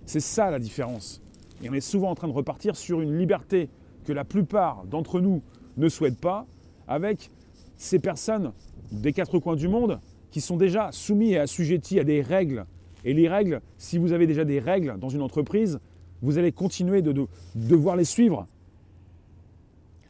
C'est 0.07 0.21
ça 0.21 0.51
la 0.51 0.59
différence. 0.59 1.23
Et 1.63 1.69
on 1.69 1.75
est 1.75 1.81
souvent 1.81 2.11
en 2.11 2.15
train 2.15 2.29
de 2.29 2.33
repartir 2.33 2.77
sur 2.77 3.01
une 3.01 3.19
liberté 3.19 3.69
que 4.05 4.13
la 4.13 4.25
plupart 4.25 4.85
d'entre 4.87 5.21
nous 5.21 5.43
ne 5.77 5.89
souhaitent 5.89 6.21
pas, 6.21 6.47
avec 6.89 7.31
ces 7.77 7.99
personnes 7.99 8.53
des 8.91 9.13
quatre 9.13 9.39
coins 9.39 9.57
du 9.57 9.69
monde 9.69 10.01
qui 10.31 10.41
sont 10.41 10.57
déjà 10.57 10.93
soumis 10.93 11.33
et 11.33 11.39
assujettis 11.39 11.99
à 11.99 12.05
des 12.05 12.23
règles. 12.23 12.67
Et 13.05 13.15
les 13.15 13.29
règles, 13.29 13.61
si 13.79 13.99
vous 13.99 14.13
avez 14.13 14.27
déjà 14.27 14.45
des 14.45 14.61
règles 14.61 14.99
dans 14.99 15.09
une 15.09 15.23
entreprise, 15.23 15.81
vous 16.23 16.39
allez 16.39 16.53
continuer 16.53 17.03
de, 17.03 17.27
devoir 17.55 17.97
les 17.97 18.05
suivre. 18.05 18.47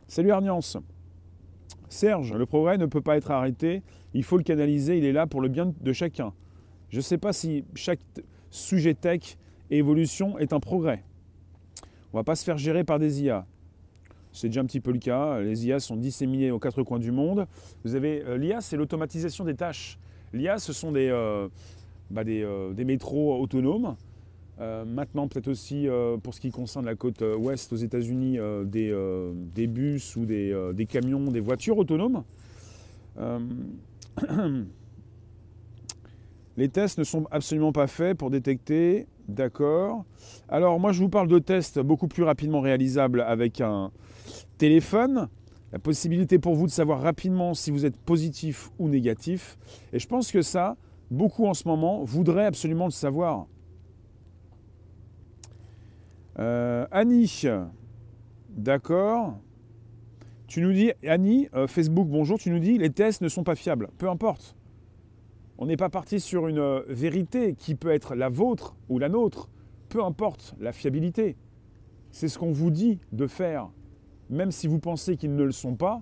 Salut 0.08 0.32
Arniance. 0.32 0.76
Serge, 1.88 2.34
le 2.34 2.46
progrès 2.46 2.78
ne 2.78 2.86
peut 2.86 3.00
pas 3.00 3.16
être 3.16 3.30
arrêté, 3.30 3.82
il 4.14 4.24
faut 4.24 4.36
le 4.36 4.42
canaliser, 4.42 4.98
il 4.98 5.04
est 5.04 5.12
là 5.12 5.26
pour 5.26 5.40
le 5.40 5.48
bien 5.48 5.72
de 5.80 5.92
chacun. 5.92 6.32
Je 6.88 6.96
ne 6.96 7.02
sais 7.02 7.18
pas 7.18 7.32
si 7.32 7.64
chaque 7.74 8.00
sujet 8.50 8.94
tech 8.94 9.36
et 9.70 9.78
évolution 9.78 10.38
est 10.38 10.52
un 10.52 10.60
progrès. 10.60 11.04
On 12.12 12.16
ne 12.16 12.20
va 12.20 12.24
pas 12.24 12.34
se 12.34 12.44
faire 12.44 12.58
gérer 12.58 12.82
par 12.82 12.98
des 12.98 13.22
IA. 13.22 13.46
C'est 14.32 14.48
déjà 14.48 14.60
un 14.60 14.64
petit 14.64 14.80
peu 14.80 14.92
le 14.92 14.98
cas. 14.98 15.40
Les 15.40 15.66
IA 15.66 15.80
sont 15.80 15.96
disséminées 15.96 16.50
aux 16.50 16.58
quatre 16.58 16.82
coins 16.82 16.98
du 16.98 17.10
monde. 17.10 17.46
Vous 17.84 17.94
avez 17.94 18.22
euh, 18.24 18.36
l'IA, 18.36 18.60
c'est 18.60 18.76
l'automatisation 18.76 19.44
des 19.44 19.54
tâches. 19.54 19.98
L'IA, 20.32 20.58
ce 20.58 20.72
sont 20.72 20.92
des, 20.92 21.08
euh, 21.10 21.48
bah, 22.10 22.22
euh, 22.26 22.72
métros 22.84 23.40
autonomes. 23.40 23.96
maintenant, 24.58 25.26
peut-être 25.26 25.48
aussi 25.48 25.88
pour 26.22 26.34
ce 26.34 26.40
qui 26.40 26.50
concerne 26.50 26.84
la 26.84 26.94
côte 26.94 27.22
ouest 27.22 27.72
aux 27.72 27.76
États-Unis, 27.76 28.38
des, 28.66 29.66
bus 29.66 30.16
ou 30.16 30.26
des, 30.26 30.86
camions, 30.88 31.30
des 31.30 31.40
voitures 31.40 31.78
autonomes. 31.78 32.24
Les 36.56 36.68
tests 36.68 36.98
ne 36.98 37.04
sont 37.04 37.26
absolument 37.30 37.72
pas 37.72 37.86
faits 37.86 38.18
pour 38.18 38.28
détecter. 38.28 39.06
D'accord. 39.30 40.04
Alors 40.48 40.80
moi 40.80 40.90
je 40.90 41.00
vous 41.00 41.08
parle 41.08 41.28
de 41.28 41.38
tests 41.38 41.78
beaucoup 41.78 42.08
plus 42.08 42.24
rapidement 42.24 42.60
réalisables 42.60 43.20
avec 43.20 43.60
un 43.60 43.92
téléphone. 44.58 45.28
La 45.72 45.78
possibilité 45.78 46.40
pour 46.40 46.56
vous 46.56 46.66
de 46.66 46.72
savoir 46.72 47.00
rapidement 47.00 47.54
si 47.54 47.70
vous 47.70 47.86
êtes 47.86 47.96
positif 47.96 48.70
ou 48.80 48.88
négatif. 48.88 49.56
Et 49.92 50.00
je 50.00 50.08
pense 50.08 50.32
que 50.32 50.42
ça, 50.42 50.76
beaucoup 51.12 51.46
en 51.46 51.54
ce 51.54 51.68
moment 51.68 52.02
voudraient 52.02 52.46
absolument 52.46 52.86
le 52.86 52.90
savoir. 52.90 53.46
Euh, 56.40 56.88
Annie, 56.90 57.44
d'accord. 58.48 59.38
Tu 60.48 60.60
nous 60.60 60.72
dis, 60.72 60.90
Annie, 61.06 61.48
euh, 61.54 61.68
Facebook, 61.68 62.08
bonjour, 62.08 62.36
tu 62.36 62.50
nous 62.50 62.58
dis 62.58 62.78
les 62.78 62.90
tests 62.90 63.20
ne 63.20 63.28
sont 63.28 63.44
pas 63.44 63.54
fiables. 63.54 63.90
Peu 63.96 64.08
importe. 64.08 64.56
On 65.62 65.66
n'est 65.66 65.76
pas 65.76 65.90
parti 65.90 66.20
sur 66.20 66.48
une 66.48 66.58
euh, 66.58 66.80
vérité 66.88 67.54
qui 67.54 67.74
peut 67.74 67.90
être 67.90 68.14
la 68.14 68.30
vôtre 68.30 68.74
ou 68.88 68.98
la 68.98 69.10
nôtre, 69.10 69.50
peu 69.90 70.02
importe 70.02 70.54
la 70.58 70.72
fiabilité. 70.72 71.36
C'est 72.12 72.28
ce 72.28 72.38
qu'on 72.38 72.50
vous 72.50 72.70
dit 72.70 72.98
de 73.12 73.26
faire, 73.26 73.68
même 74.30 74.52
si 74.52 74.66
vous 74.66 74.78
pensez 74.78 75.18
qu'ils 75.18 75.36
ne 75.36 75.44
le 75.44 75.52
sont 75.52 75.76
pas, 75.76 76.00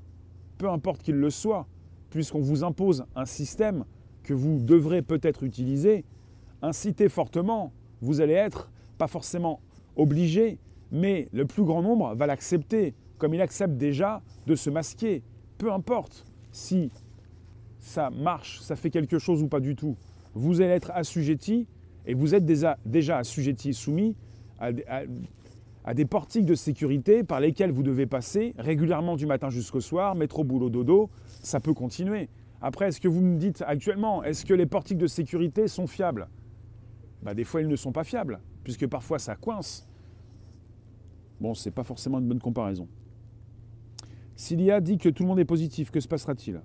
peu 0.59 0.71
importe 0.71 1.03
qu'ils 1.03 1.17
le 1.17 1.31
soient, 1.31 1.67
puisqu'on 2.11 2.41
vous 2.41 2.63
impose 2.63 3.05
un 3.17 3.25
système 3.25 3.85
que 4.23 4.33
vous 4.33 4.61
devrez 4.61 5.03
peut-être 5.03 5.43
utiliser, 5.43 6.05
inciter 6.63 7.09
fortement, 7.09 7.73
vous 8.01 8.21
allez 8.21 8.35
être 8.35 8.71
pas 8.97 9.09
forcément 9.09 9.61
obligé, 9.97 10.61
mais 10.93 11.29
le 11.33 11.47
plus 11.47 11.65
grand 11.65 11.83
nombre 11.83 12.15
va 12.15 12.29
l'accepter, 12.29 12.95
comme 13.19 13.35
il 13.35 13.41
accepte 13.41 13.75
déjà 13.75 14.23
de 14.47 14.55
se 14.55 14.71
masquer, 14.71 15.25
peu 15.59 15.73
importe 15.73 16.25
si 16.53 16.93
ça 17.89 18.11
marche, 18.11 18.61
ça 18.61 18.77
fait 18.77 18.91
quelque 18.91 19.19
chose 19.19 19.43
ou 19.43 19.49
pas 19.49 19.61
du 19.61 19.75
tout, 19.75 19.97
vous 20.35 20.61
allez 20.61 20.73
être 20.73 20.91
assujetti, 20.95 21.67
et 22.07 22.15
vous 22.15 22.35
êtes 22.35 22.45
déjà, 22.45 22.77
assujetti, 23.17 23.75
soumis 23.75 24.15
à, 24.59 25.95
des 25.95 26.05
portiques 26.05 26.45
de 26.45 26.55
sécurité 26.55 27.25
par 27.25 27.41
lesquels 27.41 27.71
vous 27.71 27.83
devez 27.83 28.07
passer 28.07 28.55
régulièrement 28.59 29.17
du 29.17 29.27
matin 29.27 29.49
jusqu'au 29.49 29.81
soir, 29.81 30.15
métro, 30.15 30.45
boulot, 30.45 30.69
dodo, 30.71 31.11
ça 31.43 31.61
peut 31.61 31.75
continuer. 31.75 32.29
Après, 32.61 32.89
est-ce 32.89 33.01
que 33.01 33.09
vous 33.09 33.23
me 33.23 33.39
dites 33.39 33.63
actuellement, 33.67 34.23
est-ce 34.23 34.45
que 34.45 34.55
les 34.55 34.67
portiques 34.67 34.99
de 34.99 35.07
sécurité 35.07 35.67
sont 35.67 35.87
fiables? 35.87 36.29
Bah, 37.23 37.35
Des 37.35 37.45
fois, 37.45 37.63
ils 37.63 37.69
ne 37.69 37.77
sont 37.77 37.93
pas 37.93 38.05
fiables, 38.05 38.41
puisque 38.65 38.87
parfois 38.87 39.19
ça 39.19 39.35
coince. 39.35 39.89
Bon, 41.41 41.55
c'est 41.55 41.71
pas 41.71 41.85
forcément 41.85 42.19
une 42.19 42.29
bonne 42.29 42.41
comparaison. 42.41 42.89
S'il 44.37 44.59
dit 44.83 44.99
que 44.99 45.09
tout 45.09 45.23
le 45.23 45.29
monde 45.29 45.41
est 45.41 45.45
positif, 45.45 45.91
que 45.91 46.01
se 46.01 46.09
passera-t-il? 46.09 46.61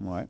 Ouais. 0.00 0.26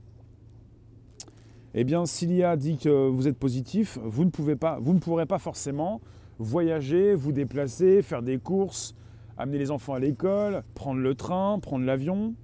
Eh 1.75 1.85
bien, 1.85 2.05
s'il 2.05 2.33
y 2.33 2.43
a 2.43 2.57
dit 2.57 2.77
que 2.77 3.09
vous 3.09 3.29
êtes 3.29 3.39
positif, 3.39 3.99
vous 4.03 4.25
ne, 4.25 4.31
pouvez 4.31 4.57
pas, 4.57 4.81
pourrez 5.01 5.27
pas 5.27 5.39
forcément 5.39 6.01
voyager, 6.39 7.15
vous 7.15 7.33
déplacer, 7.33 8.03
faire 8.03 8.23
des 8.23 8.39
courses, 8.39 8.95
amener 9.37 9.59
les 9.59 9.71
enfants 9.71 9.95
à 9.95 10.01
l'école, 10.01 10.65
prendre 10.75 11.01
le 11.01 11.15
train, 11.15 11.59
prendre 11.61 11.85
l'avion. 11.85 12.35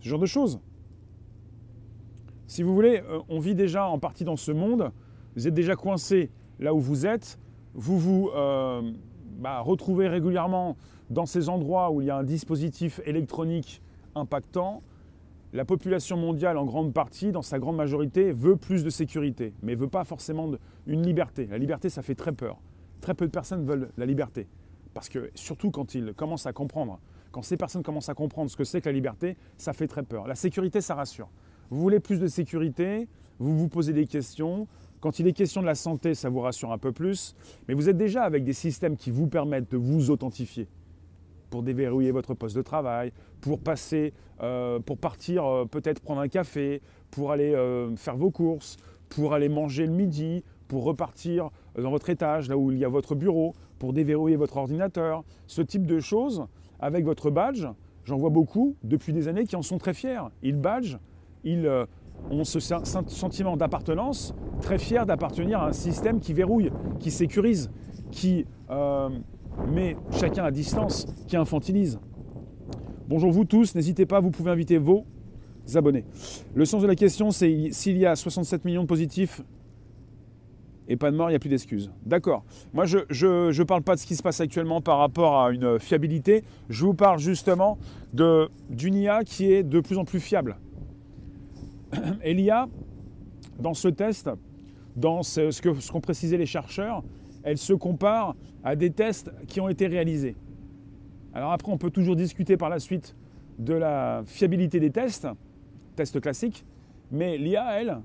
Ce 0.00 0.08
genre 0.08 0.20
de 0.20 0.26
choses. 0.26 0.60
Si 2.46 2.62
vous 2.62 2.74
voulez, 2.74 3.02
euh, 3.10 3.20
on 3.28 3.40
vit 3.40 3.54
déjà 3.54 3.88
en 3.88 3.98
partie 3.98 4.24
dans 4.24 4.36
ce 4.36 4.52
monde, 4.52 4.90
vous 5.36 5.46
êtes 5.46 5.54
déjà 5.54 5.76
coincé 5.76 6.30
là 6.58 6.72
où 6.72 6.80
vous 6.80 7.04
êtes, 7.04 7.38
vous 7.74 7.98
vous 7.98 8.30
euh, 8.34 8.92
bah, 9.38 9.60
retrouvez 9.60 10.08
régulièrement 10.08 10.76
dans 11.10 11.26
ces 11.26 11.48
endroits 11.48 11.90
où 11.90 12.00
il 12.00 12.06
y 12.06 12.10
a 12.10 12.16
un 12.16 12.24
dispositif 12.24 13.00
électronique 13.04 13.82
impactant, 14.14 14.82
la 15.52 15.64
population 15.64 16.16
mondiale, 16.16 16.58
en 16.58 16.66
grande 16.66 16.92
partie, 16.92 17.32
dans 17.32 17.42
sa 17.42 17.58
grande 17.58 17.76
majorité, 17.76 18.32
veut 18.32 18.56
plus 18.56 18.84
de 18.84 18.90
sécurité, 18.90 19.54
mais 19.62 19.72
ne 19.72 19.80
veut 19.80 19.88
pas 19.88 20.04
forcément 20.04 20.50
une 20.86 21.02
liberté. 21.02 21.46
La 21.46 21.56
liberté, 21.56 21.88
ça 21.88 22.02
fait 22.02 22.14
très 22.14 22.32
peur. 22.32 22.58
Très 23.00 23.14
peu 23.14 23.26
de 23.26 23.30
personnes 23.30 23.64
veulent 23.64 23.90
la 23.96 24.04
liberté. 24.04 24.46
Parce 24.92 25.08
que 25.08 25.30
surtout 25.34 25.70
quand 25.70 25.94
ils 25.94 26.12
commencent 26.12 26.46
à 26.46 26.52
comprendre, 26.52 27.00
quand 27.30 27.42
ces 27.42 27.56
personnes 27.56 27.82
commencent 27.82 28.08
à 28.08 28.14
comprendre 28.14 28.50
ce 28.50 28.56
que 28.56 28.64
c'est 28.64 28.80
que 28.80 28.88
la 28.88 28.92
liberté, 28.92 29.36
ça 29.56 29.72
fait 29.72 29.86
très 29.86 30.02
peur. 30.02 30.26
La 30.26 30.34
sécurité, 30.34 30.80
ça 30.80 30.94
rassure. 30.94 31.30
Vous 31.70 31.80
voulez 31.80 32.00
plus 32.00 32.18
de 32.20 32.26
sécurité, 32.26 33.08
vous 33.38 33.56
vous 33.56 33.68
posez 33.68 33.92
des 33.92 34.06
questions. 34.06 34.66
Quand 35.00 35.18
il 35.18 35.26
est 35.28 35.32
question 35.32 35.60
de 35.62 35.66
la 35.66 35.74
santé, 35.74 36.14
ça 36.14 36.28
vous 36.28 36.40
rassure 36.40 36.72
un 36.72 36.78
peu 36.78 36.92
plus. 36.92 37.36
Mais 37.68 37.74
vous 37.74 37.88
êtes 37.88 37.96
déjà 37.96 38.24
avec 38.24 38.44
des 38.44 38.52
systèmes 38.52 38.96
qui 38.96 39.10
vous 39.10 39.28
permettent 39.28 39.70
de 39.70 39.76
vous 39.76 40.10
authentifier 40.10 40.68
pour 41.50 41.62
déverrouiller 41.62 42.10
votre 42.10 42.34
poste 42.34 42.56
de 42.56 42.62
travail, 42.62 43.12
pour 43.40 43.60
passer, 43.60 44.12
euh, 44.42 44.78
pour 44.80 44.98
partir 44.98 45.44
euh, 45.44 45.64
peut-être 45.64 46.00
prendre 46.00 46.20
un 46.20 46.28
café, 46.28 46.82
pour 47.10 47.32
aller 47.32 47.54
euh, 47.54 47.94
faire 47.96 48.16
vos 48.16 48.30
courses, 48.30 48.76
pour 49.08 49.34
aller 49.34 49.48
manger 49.48 49.86
le 49.86 49.92
midi, 49.92 50.44
pour 50.68 50.84
repartir 50.84 51.50
dans 51.80 51.90
votre 51.90 52.10
étage, 52.10 52.48
là 52.48 52.58
où 52.58 52.70
il 52.70 52.78
y 52.78 52.84
a 52.84 52.88
votre 52.88 53.14
bureau, 53.14 53.54
pour 53.78 53.92
déverrouiller 53.92 54.36
votre 54.36 54.56
ordinateur, 54.58 55.24
ce 55.46 55.62
type 55.62 55.86
de 55.86 55.98
choses 56.00 56.44
avec 56.80 57.04
votre 57.04 57.30
badge. 57.30 57.66
J'en 58.04 58.16
vois 58.16 58.30
beaucoup 58.30 58.76
depuis 58.82 59.12
des 59.12 59.28
années 59.28 59.44
qui 59.44 59.56
en 59.56 59.62
sont 59.62 59.78
très 59.78 59.94
fiers. 59.94 60.20
Ils 60.42 60.56
badge, 60.56 60.96
ils 61.44 61.68
ont 62.30 62.44
ce 62.44 62.58
sentiment 62.60 63.56
d'appartenance, 63.56 64.34
très 64.60 64.78
fiers 64.78 65.04
d'appartenir 65.06 65.60
à 65.60 65.68
un 65.68 65.72
système 65.72 66.20
qui 66.20 66.32
verrouille, 66.32 66.70
qui 66.98 67.10
sécurise, 67.10 67.70
qui 68.10 68.46
mais 69.66 69.96
chacun 70.12 70.44
à 70.44 70.50
distance, 70.50 71.06
qui 71.26 71.36
infantilise. 71.36 71.98
Bonjour 73.08 73.32
vous 73.32 73.44
tous, 73.44 73.74
n'hésitez 73.74 74.06
pas, 74.06 74.20
vous 74.20 74.30
pouvez 74.30 74.50
inviter 74.50 74.78
vos 74.78 75.04
abonnés. 75.74 76.04
Le 76.54 76.64
sens 76.64 76.82
de 76.82 76.86
la 76.86 76.94
question, 76.94 77.30
c'est 77.30 77.68
s'il 77.72 77.96
y 77.98 78.06
a 78.06 78.16
67 78.16 78.64
millions 78.64 78.82
de 78.82 78.88
positifs 78.88 79.42
et 80.88 80.96
pas 80.96 81.10
de 81.10 81.16
mort, 81.16 81.28
il 81.28 81.32
n'y 81.32 81.36
a 81.36 81.38
plus 81.38 81.50
d'excuses. 81.50 81.90
D'accord. 82.06 82.44
Moi, 82.72 82.86
je 82.86 82.98
ne 82.98 83.64
parle 83.64 83.82
pas 83.82 83.94
de 83.94 84.00
ce 84.00 84.06
qui 84.06 84.16
se 84.16 84.22
passe 84.22 84.40
actuellement 84.40 84.80
par 84.80 84.98
rapport 84.98 85.38
à 85.38 85.50
une 85.50 85.78
fiabilité. 85.78 86.44
Je 86.70 86.86
vous 86.86 86.94
parle 86.94 87.18
justement 87.18 87.76
d'une 88.14 88.94
IA 88.94 89.22
qui 89.22 89.52
est 89.52 89.62
de 89.62 89.80
plus 89.80 89.98
en 89.98 90.04
plus 90.04 90.20
fiable. 90.20 90.56
Et 92.24 92.32
l'IA, 92.32 92.68
dans 93.60 93.74
ce 93.74 93.88
test, 93.88 94.30
dans 94.96 95.22
ce, 95.22 95.60
qu'ont 95.60 96.00
précisé 96.00 96.38
les 96.38 96.46
chercheurs, 96.46 97.02
elle 97.50 97.58
se 97.58 97.72
compare 97.72 98.36
à 98.62 98.76
des 98.76 98.90
tests 98.90 99.30
qui 99.46 99.60
ont 99.60 99.68
été 99.68 99.86
réalisés. 99.86 100.36
Alors 101.32 101.52
après, 101.52 101.72
on 101.72 101.78
peut 101.78 101.90
toujours 101.90 102.16
discuter 102.16 102.56
par 102.56 102.68
la 102.68 102.78
suite 102.78 103.16
de 103.58 103.72
la 103.72 104.22
fiabilité 104.26 104.80
des 104.80 104.90
tests, 104.90 105.26
tests 105.96 106.20
classiques, 106.20 106.64
mais 107.10 107.38
l'IA, 107.38 107.80
elle, 107.80 107.98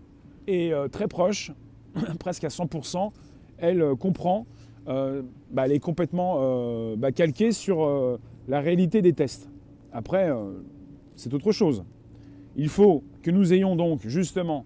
est 0.47 0.73
euh, 0.73 0.87
très 0.87 1.07
proche, 1.07 1.51
presque 2.19 2.45
à 2.45 2.47
100%. 2.47 3.11
Elle 3.57 3.81
euh, 3.81 3.95
comprend, 3.95 4.45
euh, 4.87 5.21
bah, 5.51 5.65
elle 5.65 5.73
est 5.73 5.79
complètement 5.79 6.95
bah, 6.95 7.11
calquée 7.11 7.51
sur 7.51 8.19
la 8.47 8.59
réalité 8.61 9.01
des 9.01 9.13
tests. 9.13 9.49
Après, 9.91 10.29
c'est 11.15 11.33
autre 11.33 11.51
chose. 11.51 11.83
Il 12.55 12.69
faut 12.69 13.03
que 13.21 13.31
nous 13.31 13.53
ayons 13.53 13.75
donc 13.75 14.01
justement 14.07 14.65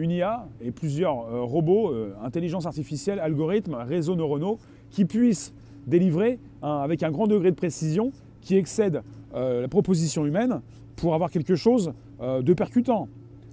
une 0.00 0.10
IA 0.10 0.48
et 0.60 0.70
plusieurs 0.70 1.20
euh, 1.20 1.42
robots, 1.42 1.90
euh, 1.92 2.14
intelligence 2.22 2.66
artificielle, 2.66 3.20
algorithmes, 3.20 3.74
réseaux 3.74 4.16
neuronaux, 4.16 4.58
qui 4.90 5.04
puissent 5.04 5.52
délivrer 5.86 6.38
avec 6.62 7.02
un 7.02 7.10
grand 7.10 7.26
degré 7.26 7.50
de 7.50 7.56
précision 7.56 8.12
qui 8.40 8.56
excède 8.56 9.02
euh, 9.34 9.62
la 9.62 9.68
proposition 9.68 10.26
humaine 10.26 10.60
pour 10.96 11.14
avoir 11.14 11.30
quelque 11.30 11.54
chose 11.54 11.92
de 12.20 12.52
percutant. 12.52 13.08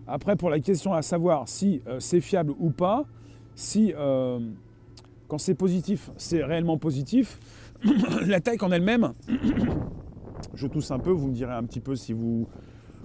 Après, 0.08 0.36
pour 0.36 0.50
la 0.50 0.60
question 0.60 0.94
à 0.94 1.02
savoir 1.02 1.48
si 1.48 1.82
c'est 2.00 2.20
fiable 2.20 2.54
ou 2.60 2.70
pas, 2.70 3.06
si 3.56 3.94
quand 5.30 5.38
c'est 5.38 5.54
positif, 5.54 6.12
c'est 6.18 6.44
réellement 6.44 6.78
positif, 6.78 7.40
la 8.26 8.42
tech 8.42 8.62
en 8.62 8.72
elle-même, 8.74 9.14
je 10.54 10.68
tousse 10.68 10.92
un 10.92 11.00
peu, 11.00 11.12
vous 11.12 11.28
me 11.28 11.34
direz 11.34 11.54
un 11.54 11.64
petit 11.64 11.80
peu 11.80 11.96
si 11.96 12.12
vous 12.12 12.50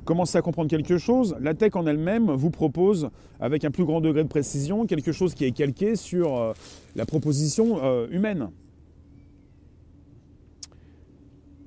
commencez 0.04 0.38
à 0.38 0.42
comprendre 0.42 0.68
quelque 0.70 0.98
chose. 0.98 1.36
La 1.40 1.54
tech 1.54 1.74
en 1.74 1.86
elle-même 1.86 2.30
vous 2.30 2.50
propose, 2.50 3.10
avec 3.40 3.64
un 3.64 3.70
plus 3.70 3.84
grand 3.84 4.00
degré 4.00 4.22
de 4.22 4.28
précision, 4.28 4.86
quelque 4.86 5.12
chose 5.12 5.34
qui 5.34 5.44
est 5.44 5.52
calqué 5.52 5.96
sur 5.96 6.36
euh, 6.36 6.52
la 6.96 7.06
proposition 7.06 7.78
euh, 7.82 8.06
humaine. 8.10 8.50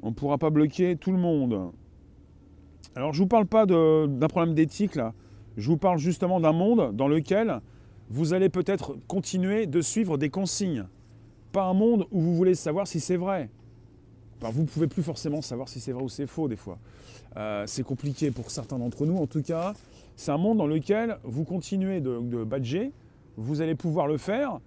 On 0.02 0.10
ne 0.10 0.14
pourra 0.14 0.38
pas 0.38 0.50
bloquer 0.50 0.96
tout 0.96 1.12
le 1.12 1.18
monde. 1.18 1.72
Alors 2.96 3.14
je 3.14 3.20
ne 3.20 3.24
vous 3.24 3.28
parle 3.28 3.48
pas 3.48 3.66
d'un 3.66 4.28
problème 4.28 4.54
d'éthique 4.54 5.00
je 5.58 5.70
vous 5.70 5.78
parle 5.78 5.98
justement 5.98 6.40
d'un 6.40 6.52
monde 6.52 6.96
dans 6.96 7.08
lequel 7.08 7.62
vous 8.10 8.34
allez 8.34 8.50
peut-être 8.50 8.98
continuer 9.08 9.68
de 9.68 9.82
suivre 9.82 10.18
des 10.18 10.30
consignes. 10.30 10.86
Pas 11.52 11.66
un 11.66 11.74
monde 11.74 12.08
où 12.12 12.22
vous 12.22 12.36
voulez 12.36 12.56
savoir 12.56 12.88
si 12.88 13.00
c'est 13.00 13.18
vrai. 13.18 13.50
Vous 14.42 14.62
ne 14.62 14.68
pouvez 14.68 14.88
plus 14.88 15.02
forcément 15.02 15.42
savoir 15.42 15.70
si 15.70 15.80
c'est 15.80 15.92
vrai 15.92 16.04
ou 16.04 16.10
c'est 16.10 16.28
faux 16.28 16.48
des 16.48 16.58
fois. 16.58 16.78
Euh, 17.38 17.66
c'est 17.68 17.84
compliqué 17.84 18.32
pour 18.32 18.50
certains 18.50 18.78
d'entre 18.78 19.06
nous 19.06 19.18
en 19.18 19.28
tout 19.28 19.42
cas. 19.42 19.74
C'est 20.16 20.32
un 20.32 20.38
monde 20.38 20.58
dans 20.58 20.68
lequel 20.68 21.18
vous 21.24 21.44
continuez 21.44 22.00
de, 22.00 22.44
badger, 22.44 22.92
vous 23.38 23.62
allez 23.62 23.76
pouvoir 23.76 24.08
le 24.08 24.18
faire. 24.18 24.60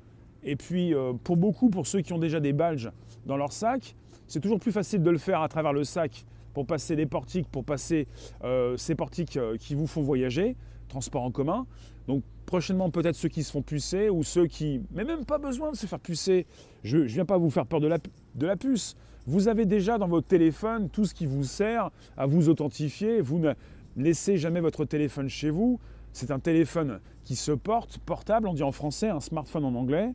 Et 0.43 0.57
puis 0.57 0.95
euh, 0.95 1.13
pour 1.25 1.37
beaucoup, 1.37 1.71
pour 1.71 1.87
ceux 1.87 2.01
qui 2.01 2.13
ont 2.13 2.19
déjà 2.19 2.41
des 2.41 2.53
badges 2.53 2.91
dans 3.27 3.37
leur 3.37 3.53
sac, 3.53 3.95
c'est 4.27 4.41
toujours 4.41 4.61
plus 4.61 4.73
facile 4.73 5.03
de 5.03 5.11
le 5.11 5.19
faire 5.19 5.41
à 5.41 5.49
travers 5.49 5.73
le 5.73 5.85
sac 5.85 6.25
pour 6.53 6.67
passer 6.67 6.97
les 6.97 7.07
portiques, 7.07 7.49
pour 7.49 7.65
passer 7.65 8.07
euh, 8.45 8.77
ces 8.77 8.95
portiques 8.95 9.39
qui 9.61 9.75
vous 9.75 9.87
font 9.87 10.03
voyager, 10.03 10.57
transport 10.89 11.23
en 11.23 11.31
commun. 11.31 11.67
Donc 12.07 12.23
prochainement 12.47 12.91
peut-être 12.91 13.17
ceux 13.17 13.29
qui 13.29 13.43
se 13.43 13.53
font 13.53 13.63
pucer 13.63 14.11
ou 14.11 14.23
ceux 14.23 14.47
qui... 14.47 14.81
Mais 14.91 15.05
même 15.05 15.25
pas 15.25 15.39
besoin 15.39 15.71
de 15.71 15.77
se 15.77 15.87
faire 15.87 16.01
pucer. 16.01 16.47
Je 16.83 16.99
ne 16.99 17.05
viens 17.05 17.25
pas 17.25 17.39
vous 17.39 17.51
faire 17.51 17.67
peur 17.67 17.81
de 17.81 17.87
la, 17.87 17.99
de 18.35 18.47
la 18.47 18.57
puce. 18.57 18.97
Vous 19.29 19.49
avez 19.49 19.67
déjà 19.67 19.99
dans 19.99 20.09
votre 20.09 20.27
téléphone 20.27 20.89
tout 20.89 21.05
ce 21.05 21.13
qui 21.13 21.27
vous 21.27 21.45
sert 21.45 21.91
à 22.17 22.25
vous 22.25 22.49
authentifier. 22.49 23.21
Vous 23.21 23.39
ne 23.39 23.53
laissez 23.95 24.39
jamais 24.39 24.61
votre 24.61 24.87
téléphone 24.87 25.29
chez 25.29 25.51
vous. 25.51 25.79
C'est 26.15 26.31
un 26.31 26.39
téléphone 26.39 26.99
qui 27.25 27.37
se 27.37 27.53
porte, 27.53 27.99
portable, 27.99 28.49
on 28.49 28.55
dit 28.55 28.63
en 28.63 28.73
français, 28.73 29.11
un 29.11 29.21
smartphone 29.21 29.67
en 29.67 29.75
anglais. 29.75 30.15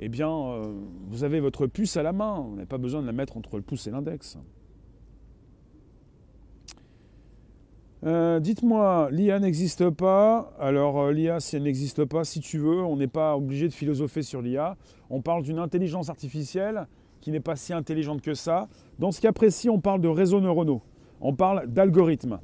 Eh 0.00 0.08
bien, 0.08 0.28
euh, 0.28 0.64
vous 1.06 1.22
avez 1.22 1.38
votre 1.38 1.68
puce 1.68 1.96
à 1.96 2.02
la 2.02 2.12
main. 2.12 2.40
Vous 2.40 2.56
n'avez 2.56 2.66
pas 2.66 2.76
besoin 2.76 3.02
de 3.02 3.06
la 3.06 3.12
mettre 3.12 3.36
entre 3.36 3.54
le 3.54 3.62
pouce 3.62 3.86
et 3.86 3.92
l'index. 3.92 4.36
Euh, 8.04 8.40
Dites-moi, 8.40 9.10
l'IA 9.12 9.38
n'existe 9.38 9.90
pas. 9.90 10.52
Alors, 10.58 11.00
euh, 11.00 11.12
l'IA, 11.12 11.38
si 11.38 11.54
elle 11.54 11.62
n'existe 11.62 12.04
pas, 12.04 12.24
si 12.24 12.40
tu 12.40 12.58
veux, 12.58 12.82
on 12.82 12.96
n'est 12.96 13.06
pas 13.06 13.36
obligé 13.36 13.68
de 13.68 13.72
philosopher 13.72 14.22
sur 14.22 14.42
l'IA. 14.42 14.76
On 15.08 15.22
parle 15.22 15.44
d'une 15.44 15.60
intelligence 15.60 16.10
artificielle 16.10 16.88
qui 17.24 17.30
n'est 17.30 17.40
pas 17.40 17.56
si 17.56 17.72
intelligente 17.72 18.20
que 18.20 18.34
ça. 18.34 18.68
Dans 18.98 19.10
ce 19.10 19.18
cas 19.18 19.32
précis, 19.32 19.70
on 19.70 19.80
parle 19.80 20.02
de 20.02 20.08
réseaux 20.08 20.42
neuronaux. 20.42 20.82
On 21.22 21.34
parle 21.34 21.66
d'algorithmes. 21.66 22.38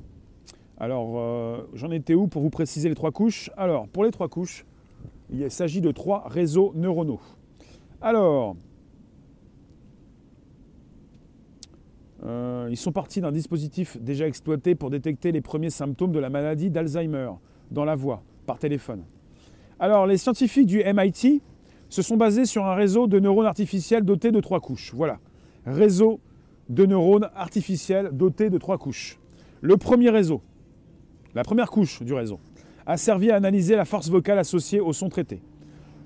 Alors, 0.79 1.19
euh, 1.19 1.69
j'en 1.75 1.91
étais 1.91 2.15
où 2.15 2.29
pour 2.29 2.41
vous 2.41 2.49
préciser 2.49 2.89
les 2.89 2.95
trois 2.95 3.11
couches? 3.11 3.51
Alors, 3.59 3.89
pour 3.89 4.05
les 4.05 4.11
trois 4.11 4.29
couches, 4.29 4.65
il 5.31 5.51
s'agit 5.51 5.83
de 5.83 5.91
trois 5.91 6.27
réseaux 6.29 6.73
neuronaux. 6.75 7.21
Alors, 8.01 8.57
euh, 12.25 12.67
ils 12.71 12.79
sont 12.79 12.93
partis 12.93 13.21
d'un 13.21 13.33
dispositif 13.33 13.99
déjà 14.01 14.27
exploité 14.27 14.75
pour 14.75 14.89
détecter 14.89 15.31
les 15.31 15.43
premiers 15.43 15.69
symptômes 15.69 16.13
de 16.13 16.19
la 16.19 16.31
maladie 16.31 16.71
d'Alzheimer 16.71 17.33
dans 17.71 17.85
la 17.85 17.97
voix, 17.97 18.23
par 18.47 18.59
téléphone. 18.59 19.05
Alors, 19.79 20.07
les 20.07 20.17
scientifiques 20.17 20.67
du 20.67 20.83
MIT 20.83 21.43
se 21.91 22.03
sont 22.03 22.17
basés 22.17 22.47
sur 22.47 22.65
un 22.65 22.75
réseau 22.75 23.07
de 23.07 23.19
neurones 23.19 23.47
artificiels 23.47 24.05
doté 24.05 24.31
de 24.31 24.41
trois 24.41 24.61
couches. 24.61 24.93
Voilà, 24.95 25.19
réseau 25.67 26.21
de 26.69 26.87
neurones 26.87 27.29
artificiels 27.35 28.11
doté 28.13 28.49
de 28.49 28.57
trois 28.57 28.79
couches. 28.79 29.19
Le 29.61 29.77
premier 29.77 30.09
réseau, 30.09 30.41
la 31.35 31.43
première 31.43 31.71
couche 31.71 32.03
du 32.03 32.15
réseau, 32.15 32.41
a 32.87 32.97
servi 32.97 33.31
à 33.31 33.37
analyser 33.37 33.77
la 33.77 33.85
force 33.85 34.09
vocale 34.09 34.39
associée 34.39 34.81
au 34.81 34.93
son 34.93 35.09
traité. 35.09 35.43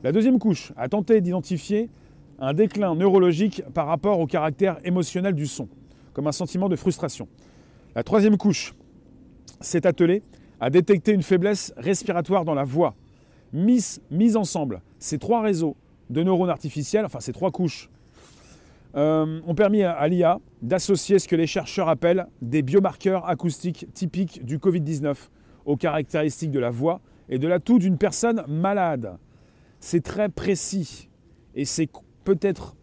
La 0.03 0.11
deuxième 0.11 0.39
couche 0.39 0.73
a 0.77 0.89
tenté 0.89 1.21
d'identifier 1.21 1.91
un 2.39 2.53
déclin 2.53 2.95
neurologique 2.95 3.63
par 3.75 3.87
rapport 3.87 4.19
au 4.19 4.27
caractère 4.27 4.79
émotionnel 4.85 5.35
du 5.35 5.47
son, 5.47 5.69
comme 6.13 6.27
un 6.27 6.33
sentiment 6.33 6.69
de 6.69 6.77
frustration. 6.77 7.29
La 7.95 8.03
troisième 8.03 8.37
couche 8.37 8.75
s'est 9.61 9.87
attelée 9.87 10.23
à 10.61 10.71
détecter 10.71 11.13
une 11.13 11.23
faiblesse 11.23 11.73
respiratoire 11.77 12.45
dans 12.45 12.55
la 12.55 12.65
voix. 12.65 12.95
Mis, 13.53 14.01
mis 14.11 14.37
ensemble, 14.37 14.81
ces 15.05 15.19
trois 15.19 15.43
réseaux 15.43 15.77
de 16.09 16.23
neurones 16.23 16.49
artificiels, 16.49 17.05
enfin 17.05 17.21
ces 17.21 17.35
trois 17.35 17.51
couches, 17.51 17.91
euh, 18.97 19.39
ont 19.47 19.55
permis 19.55 19.83
à, 19.83 20.09
l'IA 20.09 20.41
d'associer 20.63 21.19
ce 21.19 21.29
que 21.29 21.37
les 21.37 21.47
chercheurs 21.47 21.91
appellent 21.91 22.27
des 22.41 22.63
biomarqueurs 22.63 23.29
acoustiques 23.29 23.87
typiques 23.93 24.43
du 24.47 24.57
Covid-19 24.57 25.15
aux 25.67 25.77
caractéristiques 25.77 26.53
de 26.53 26.59
la 26.59 26.71
voix 26.71 27.03
et 27.29 27.39
de 27.39 27.47
l'atout 27.47 27.79
d'une 27.79 27.99
personne 27.99 28.45
malade. 28.49 29.19
C'est 29.79 30.03
très 30.03 30.31
précis 30.31 31.11
et 31.55 31.67
c'est 31.67 31.91
peut-être 32.25 32.75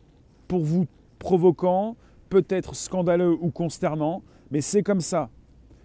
pour 0.47 0.59
vous 0.59 0.85
provoquant, 1.17 1.97
peut-être 2.29 2.75
scandaleux 2.75 3.35
ou 3.41 3.49
consternant, 3.49 4.21
mais 4.51 4.61
c'est 4.61 4.83
comme 4.83 5.01
ça. 5.01 5.31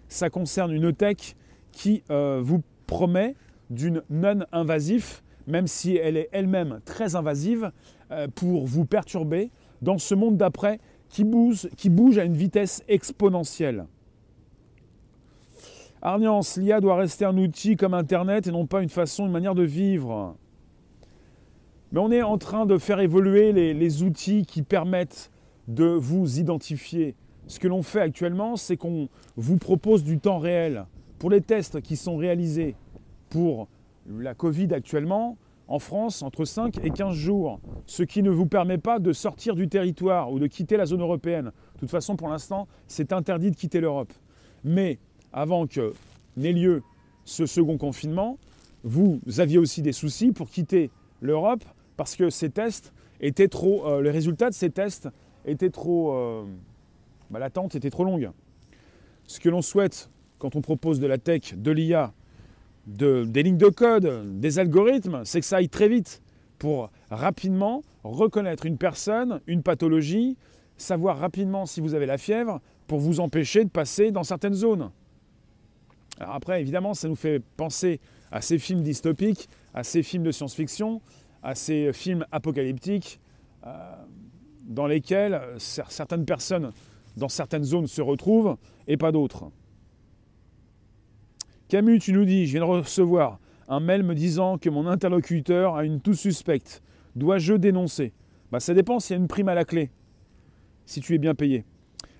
Ça 0.07 0.29
concerne 0.29 0.71
une 0.71 0.93
tech 0.93 1.35
qui 1.71 2.03
euh, 2.11 2.41
vous 2.43 2.61
promet 2.85 3.33
d'une 3.71 4.03
non-invasif, 4.11 5.23
même 5.47 5.67
si 5.67 5.95
elle 5.95 6.17
est 6.17 6.29
elle-même 6.31 6.79
très 6.85 7.15
invasive, 7.15 7.71
euh, 8.11 8.27
pour 8.33 8.65
vous 8.65 8.85
perturber 8.85 9.49
dans 9.81 9.97
ce 9.97 10.15
monde 10.15 10.37
d'après 10.37 10.79
qui 11.09 11.23
bouge, 11.23 12.17
à 12.17 12.25
une 12.25 12.35
vitesse 12.35 12.83
exponentielle. 12.87 13.85
Arniance, 16.01 16.57
l'IA 16.57 16.79
doit 16.79 16.97
rester 16.97 17.25
un 17.25 17.37
outil 17.37 17.75
comme 17.75 17.93
Internet 17.93 18.47
et 18.47 18.51
non 18.51 18.65
pas 18.65 18.83
une 18.83 18.89
façon, 18.89 19.25
une 19.25 19.31
manière 19.31 19.55
de 19.55 19.63
vivre. 19.63 20.35
Mais 21.91 21.99
on 21.99 22.11
est 22.11 22.21
en 22.21 22.37
train 22.37 22.65
de 22.65 22.77
faire 22.77 22.99
évoluer 22.99 23.53
les 23.53 24.03
outils 24.03 24.45
qui 24.45 24.61
permettent 24.61 25.31
de 25.67 25.85
vous 25.85 26.39
identifier. 26.39 27.15
Ce 27.47 27.59
que 27.59 27.67
l'on 27.67 27.81
fait 27.81 28.01
actuellement, 28.01 28.57
c'est 28.57 28.77
qu'on 28.77 29.07
vous 29.37 29.57
propose 29.57 30.03
du 30.03 30.19
temps 30.19 30.37
réel. 30.37 30.85
Pour 31.17 31.29
les 31.29 31.41
tests 31.41 31.81
qui 31.81 31.95
sont 31.95 32.17
réalisés 32.17 32.75
pour 33.29 33.67
la 34.07 34.33
Covid 34.33 34.73
actuellement, 34.73 35.37
en 35.67 35.79
France, 35.79 36.21
entre 36.21 36.45
5 36.45 36.83
et 36.83 36.91
15 36.91 37.13
jours, 37.13 37.59
ce 37.85 38.03
qui 38.03 38.23
ne 38.23 38.29
vous 38.29 38.45
permet 38.45 38.77
pas 38.77 38.99
de 38.99 39.11
sortir 39.11 39.55
du 39.55 39.67
territoire 39.67 40.31
ou 40.31 40.39
de 40.39 40.47
quitter 40.47 40.77
la 40.77 40.85
zone 40.85 41.01
européenne. 41.01 41.51
De 41.75 41.79
toute 41.79 41.91
façon, 41.91 42.15
pour 42.15 42.29
l'instant, 42.29 42.67
c'est 42.87 43.11
interdit 43.11 43.51
de 43.51 43.55
quitter 43.55 43.81
l'Europe. 43.81 44.11
Mais 44.63 44.99
avant 45.33 45.67
que 45.67 45.93
n'ait 46.37 46.53
lieu 46.53 46.83
ce 47.25 47.45
second 47.45 47.77
confinement, 47.77 48.37
vous 48.83 49.19
aviez 49.37 49.57
aussi 49.57 49.81
des 49.81 49.91
soucis 49.91 50.31
pour 50.31 50.49
quitter 50.49 50.89
l'Europe 51.21 51.63
parce 51.97 52.15
que 52.15 52.29
ces 52.29 52.49
tests 52.49 52.93
étaient 53.19 53.47
trop, 53.47 53.85
euh, 53.87 54.01
les 54.01 54.11
résultats 54.11 54.49
de 54.49 54.55
ces 54.55 54.69
tests 54.69 55.09
étaient 55.45 55.69
trop, 55.69 56.13
euh, 56.13 56.45
bah, 57.29 57.39
était 57.73 57.89
trop 57.89 58.03
longue. 58.05 58.31
Ce 59.25 59.39
que 59.39 59.49
l'on 59.49 59.61
souhaite 59.61 60.09
quand 60.37 60.55
on 60.55 60.61
propose 60.61 60.99
de 60.99 61.07
la 61.07 61.17
tech, 61.17 61.55
de 61.55 61.71
l'IA, 61.71 62.13
de, 62.87 63.25
des 63.25 63.43
lignes 63.43 63.57
de 63.57 63.69
code, 63.69 64.39
des 64.39 64.59
algorithmes, 64.59 65.21
c'est 65.25 65.39
que 65.39 65.45
ça 65.45 65.57
aille 65.57 65.69
très 65.69 65.89
vite 65.89 66.21
pour 66.57 66.89
rapidement 67.11 67.83
reconnaître 68.03 68.65
une 68.65 68.77
personne, 68.77 69.41
une 69.45 69.61
pathologie, 69.61 70.37
savoir 70.77 71.19
rapidement 71.19 71.65
si 71.65 71.81
vous 71.81 71.93
avez 71.93 72.05
la 72.05 72.17
fièvre 72.17 72.61
pour 72.87 72.99
vous 72.99 73.19
empêcher 73.19 73.63
de 73.63 73.69
passer 73.69 74.11
dans 74.11 74.23
certaines 74.23 74.53
zones. 74.53 74.89
Alors 76.19 76.33
après, 76.33 76.61
évidemment, 76.61 76.93
ça 76.93 77.07
nous 77.07 77.15
fait 77.15 77.41
penser 77.57 77.99
à 78.31 78.41
ces 78.41 78.57
films 78.57 78.81
dystopiques 78.81 79.49
à 79.77 79.83
ces 79.83 80.01
films 80.01 80.23
de 80.23 80.31
science-fiction, 80.31 81.01
à 81.43 81.53
ces 81.53 81.93
films 81.93 82.25
apocalyptiques, 82.31 83.19
euh, 83.65 83.69
dans 84.63 84.87
lesquels 84.87 85.39
certaines 85.59 86.25
personnes 86.25 86.71
dans 87.15 87.29
certaines 87.29 87.63
zones 87.63 87.85
se 87.85 88.01
retrouvent 88.01 88.57
et 88.87 88.97
pas 88.97 89.11
d'autres. 89.11 89.51
Camus, 91.69 91.99
tu 91.99 92.13
nous 92.13 92.23
dis, 92.23 92.45
je 92.45 92.51
viens 92.53 92.61
de 92.61 92.65
recevoir 92.65 93.39
un 93.67 93.81
mail 93.81 94.01
me 94.01 94.15
disant 94.15 94.57
que 94.57 94.69
mon 94.69 94.87
interlocuteur 94.87 95.75
a 95.75 95.83
une 95.83 95.99
touche 95.99 96.19
suspecte. 96.19 96.81
Dois-je 97.17 97.55
dénoncer? 97.55 98.13
Bah, 98.53 98.61
Ça 98.61 98.73
dépend 98.73 99.01
s'il 99.01 99.17
y 99.17 99.19
a 99.19 99.21
une 99.21 99.27
prime 99.27 99.49
à 99.49 99.53
la 99.53 99.65
clé, 99.65 99.91
si 100.85 101.01
tu 101.01 101.13
es 101.13 101.17
bien 101.17 101.35
payé. 101.35 101.65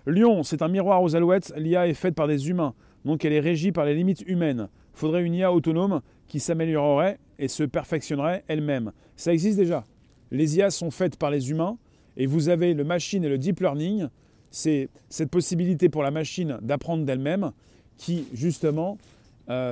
Lyon, 0.06 0.44
c'est 0.44 0.62
un 0.62 0.68
miroir 0.68 1.02
aux 1.02 1.16
alouettes. 1.16 1.54
L'IA 1.56 1.88
est 1.88 1.94
faite 1.94 2.14
par 2.14 2.28
des 2.28 2.50
humains, 2.50 2.74
donc 3.06 3.24
elle 3.24 3.32
est 3.32 3.40
régie 3.40 3.72
par 3.72 3.86
les 3.86 3.96
limites 3.96 4.24
humaines. 4.28 4.68
Faudrait 4.94 5.24
une 5.24 5.34
IA 5.34 5.54
autonome 5.54 6.02
qui 6.28 6.42
s'améliorerait 6.42 7.18
et 7.40 7.48
se 7.48 7.64
perfectionnerait 7.64 8.44
elle-même. 8.50 8.92
Ça 9.16 9.32
existe 9.32 9.58
déjà. 9.58 9.86
Les 10.30 10.58
IA 10.58 10.72
sont 10.72 10.92
faites 10.92 11.16
par 11.18 11.32
les 11.32 11.52
humains 11.52 11.78
et 12.18 12.26
vous 12.26 12.50
avez 12.50 12.74
le 12.74 12.84
machine 12.84 13.24
et 13.24 13.30
le 13.30 13.38
deep 13.38 13.62
learning. 13.62 14.08
C'est 14.52 14.90
cette 15.08 15.30
possibilité 15.30 15.88
pour 15.88 16.04
la 16.04 16.12
machine 16.12 16.58
d'apprendre 16.62 17.06
d'elle-même 17.06 17.52
qui, 17.98 18.28
justement, 18.34 18.98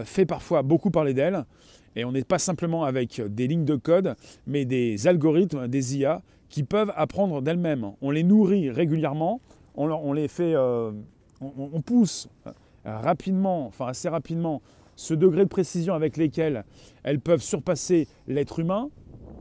fait 0.06 0.26
parfois 0.26 0.62
beaucoup 0.62 0.92
parler 0.92 1.14
d'elle. 1.14 1.46
Et 1.96 2.04
on 2.04 2.12
n'est 2.12 2.24
pas 2.24 2.40
simplement 2.40 2.84
avec 2.84 3.22
des 3.22 3.48
lignes 3.48 3.66
de 3.66 3.76
code, 3.76 4.16
mais 4.48 4.66
des 4.66 5.08
algorithmes, 5.08 5.68
des 5.68 5.98
IA, 5.98 6.22
qui 6.50 6.64
peuvent 6.64 6.94
apprendre 6.96 7.42
d'elles-mêmes. 7.42 7.92
On 8.02 8.12
les 8.12 8.24
nourrit 8.24 8.70
régulièrement, 8.70 9.42
on, 9.76 10.14
les 10.14 10.28
fait, 10.28 10.54
euh, 10.56 10.92
on, 11.42 11.82
pousse 11.82 12.30
euh, 12.48 12.52
rapidement, 12.86 13.68
enfin 13.68 13.88
assez 13.88 14.10
rapidement, 14.10 14.62
ce 14.96 15.14
degré 15.14 15.44
de 15.44 15.50
précision 15.50 15.94
avec 15.94 16.18
lesquels 16.18 16.64
elles 17.04 17.20
peuvent 17.20 17.42
surpasser 17.42 18.08
l'être 18.28 18.60
humain, 18.60 18.90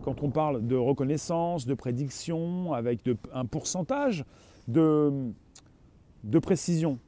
quand 0.02 0.22
on 0.22 0.30
parle 0.30 0.66
de 0.66 0.76
reconnaissance, 0.76 1.66
de 1.66 1.74
prédiction, 1.74 2.72
avec 2.72 3.00
un 3.32 3.46
pourcentage 3.46 4.24
de, 4.68 5.12
de 6.24 6.38
précision. 6.38 6.98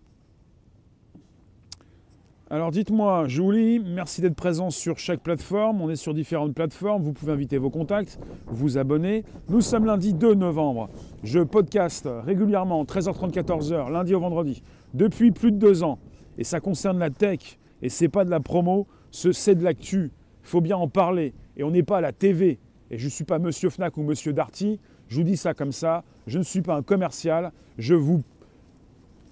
Alors 2.48 2.70
dites-moi, 2.70 3.26
Julie, 3.26 3.80
merci 3.80 4.20
d'être 4.20 4.36
présent 4.36 4.70
sur 4.70 5.00
chaque 5.00 5.18
plateforme. 5.18 5.80
On 5.80 5.90
est 5.90 5.96
sur 5.96 6.14
différentes 6.14 6.54
plateformes. 6.54 7.02
Vous 7.02 7.12
pouvez 7.12 7.32
inviter 7.32 7.58
vos 7.58 7.70
contacts, 7.70 8.20
vous 8.46 8.78
abonner. 8.78 9.24
Nous 9.48 9.60
sommes 9.60 9.84
lundi 9.84 10.14
2 10.14 10.34
novembre. 10.34 10.88
Je 11.24 11.40
podcast 11.40 12.08
régulièrement, 12.24 12.84
13h30, 12.84 13.32
14h, 13.32 13.90
lundi 13.90 14.14
au 14.14 14.20
vendredi, 14.20 14.62
depuis 14.94 15.32
plus 15.32 15.50
de 15.50 15.56
deux 15.56 15.82
ans. 15.82 15.98
Et 16.38 16.44
ça 16.44 16.60
concerne 16.60 17.00
la 17.00 17.10
tech. 17.10 17.58
Et 17.82 17.88
c'est 17.88 18.08
pas 18.08 18.24
de 18.24 18.30
la 18.30 18.38
promo, 18.38 18.86
c'est 19.10 19.56
de 19.56 19.64
l'actu. 19.64 20.12
Il 20.44 20.48
faut 20.48 20.60
bien 20.60 20.76
en 20.76 20.86
parler. 20.86 21.34
Et 21.56 21.64
on 21.64 21.72
n'est 21.72 21.82
pas 21.82 21.98
à 21.98 22.00
la 22.00 22.12
TV. 22.12 22.60
Et 22.92 22.98
je 22.98 23.06
ne 23.06 23.10
suis 23.10 23.24
pas 23.24 23.40
Monsieur 23.40 23.70
Fnac 23.70 23.96
ou 23.96 24.04
Monsieur 24.04 24.32
Darty. 24.32 24.78
Je 25.08 25.16
vous 25.16 25.24
dis 25.24 25.36
ça 25.36 25.52
comme 25.52 25.72
ça. 25.72 26.04
Je 26.28 26.38
ne 26.38 26.44
suis 26.44 26.62
pas 26.62 26.76
un 26.76 26.82
commercial. 26.82 27.50
Je 27.76 27.94
vous 27.96 28.22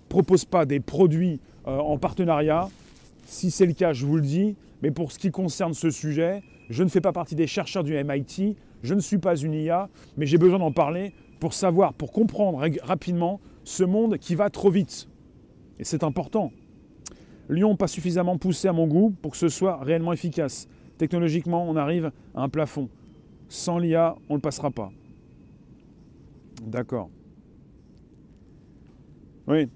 propose 0.09 0.45
pas 0.45 0.67
des 0.67 0.81
produits 0.81 1.39
euh, 1.69 1.79
en 1.79 1.97
partenariat. 1.97 2.69
Si 3.27 3.51
c'est 3.51 3.67
le 3.67 3.73
cas, 3.73 3.93
je 3.93 4.07
vous 4.07 4.17
le 4.17 4.23
dis, 4.23 4.57
mais 4.83 4.91
pour 4.91 5.13
ce 5.13 5.19
qui 5.19 5.31
concerne 5.31 5.75
ce 5.75 5.91
sujet, 5.91 6.43
je 6.69 6.83
ne 6.83 6.89
fais 6.89 7.01
pas 7.01 7.13
partie 7.13 7.35
des 7.35 7.47
chercheurs 7.47 7.85
du 7.85 7.95
MIT, 7.95 8.57
je 8.83 8.95
ne 8.95 9.01
suis 9.01 9.19
pas 9.19 9.37
une 9.37 9.55
IA, 9.55 9.89
mais 10.17 10.27
j'ai 10.27 10.39
besoin 10.39 10.59
d'en 10.59 10.73
parler 10.73 11.13
pour 11.41 11.55
savoir, 11.55 11.95
pour 11.95 12.13
comprendre 12.13 12.63
rapidement 12.83 13.41
ce 13.65 13.83
monde 13.83 14.19
qui 14.19 14.35
va 14.35 14.51
trop 14.51 14.71
vite. 14.71 15.09
Et 15.79 15.85
c'est 15.85 16.05
important. 16.05 16.53
Lyon 17.49 17.77
pas 17.77 17.89
suffisamment 17.89 18.39
poussé 18.39 18.69
à 18.69 18.73
mon 18.73 18.87
goût 18.87 19.15
pour 19.23 19.33
que 19.33 19.39
ce 19.39 19.49
soit 19.49 19.83
réellement 19.83 20.13
efficace. 20.13 20.69
Technologiquement, 20.99 21.69
on 21.69 21.77
arrive 21.77 22.13
à 22.35 22.43
un 22.43 22.49
plafond. 22.49 22.89
Sans 23.49 23.79
l'IA, 23.79 24.17
on 24.29 24.35
ne 24.35 24.39
le 24.39 24.43
passera 24.43 24.71
pas. 24.71 24.91
D'accord. 26.63 27.11
Oui, 29.47 29.69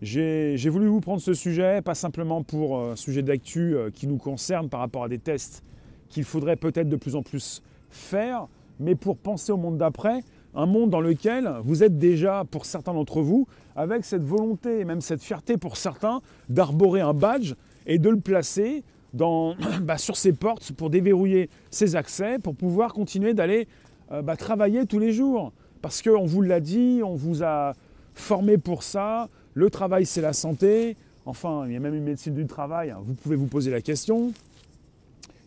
j'ai 0.00 0.68
voulu 0.68 0.86
vous 0.86 1.00
prendre 1.00 1.20
ce 1.20 1.34
sujet, 1.34 1.82
pas 1.82 1.94
simplement 1.94 2.42
pour 2.42 2.80
un 2.80 2.96
sujet 2.96 3.22
d'actu 3.22 3.74
euh, 3.74 3.90
qui 3.90 4.06
nous 4.06 4.18
concerne 4.18 4.68
par 4.68 4.80
rapport 4.80 5.04
à 5.04 5.08
des 5.08 5.18
tests 5.18 5.64
qu'il 6.08 6.24
faudrait 6.24 6.56
peut-être 6.56 6.88
de 6.88 6.96
plus 6.96 7.16
en 7.16 7.22
plus 7.22 7.62
faire, 7.90 8.46
mais 8.80 8.94
pour 8.94 9.16
penser 9.16 9.52
au 9.52 9.56
monde 9.56 9.76
d'après, 9.76 10.22
un 10.54 10.66
monde 10.66 10.90
dans 10.90 11.00
lequel 11.00 11.52
vous 11.62 11.82
êtes 11.82 11.98
déjà, 11.98 12.44
pour 12.50 12.64
certains 12.64 12.94
d'entre 12.94 13.20
vous, 13.20 13.46
avec 13.76 14.04
cette 14.04 14.22
volonté 14.22 14.80
et 14.80 14.84
même 14.84 15.00
cette 15.00 15.22
fierté 15.22 15.56
pour 15.56 15.76
certains 15.76 16.20
d'arborer 16.48 17.00
un 17.00 17.14
badge 17.14 17.54
et 17.86 17.98
de 17.98 18.08
le 18.08 18.20
placer 18.20 18.84
bah, 19.14 19.98
sur 19.98 20.16
ses 20.16 20.32
portes 20.32 20.72
pour 20.72 20.90
déverrouiller 20.90 21.48
ses 21.70 21.96
accès, 21.96 22.38
pour 22.38 22.54
pouvoir 22.54 22.92
continuer 22.92 23.34
d'aller 23.34 23.66
euh, 24.12 24.22
bah, 24.22 24.36
travailler 24.36 24.86
tous 24.86 24.98
les 24.98 25.12
jours. 25.12 25.52
Parce 25.82 26.02
qu'on 26.02 26.26
vous 26.26 26.42
l'a 26.42 26.60
dit, 26.60 27.00
on 27.04 27.14
vous 27.14 27.42
a 27.42 27.74
formé 28.14 28.58
pour 28.58 28.82
ça, 28.82 29.28
le 29.58 29.70
travail, 29.70 30.06
c'est 30.06 30.20
la 30.20 30.32
santé. 30.32 30.96
Enfin, 31.26 31.64
il 31.66 31.72
y 31.72 31.76
a 31.76 31.80
même 31.80 31.94
une 31.94 32.04
médecine 32.04 32.32
du 32.32 32.46
travail. 32.46 32.94
Vous 33.04 33.14
pouvez 33.14 33.34
vous 33.34 33.48
poser 33.48 33.72
la 33.72 33.80
question. 33.80 34.32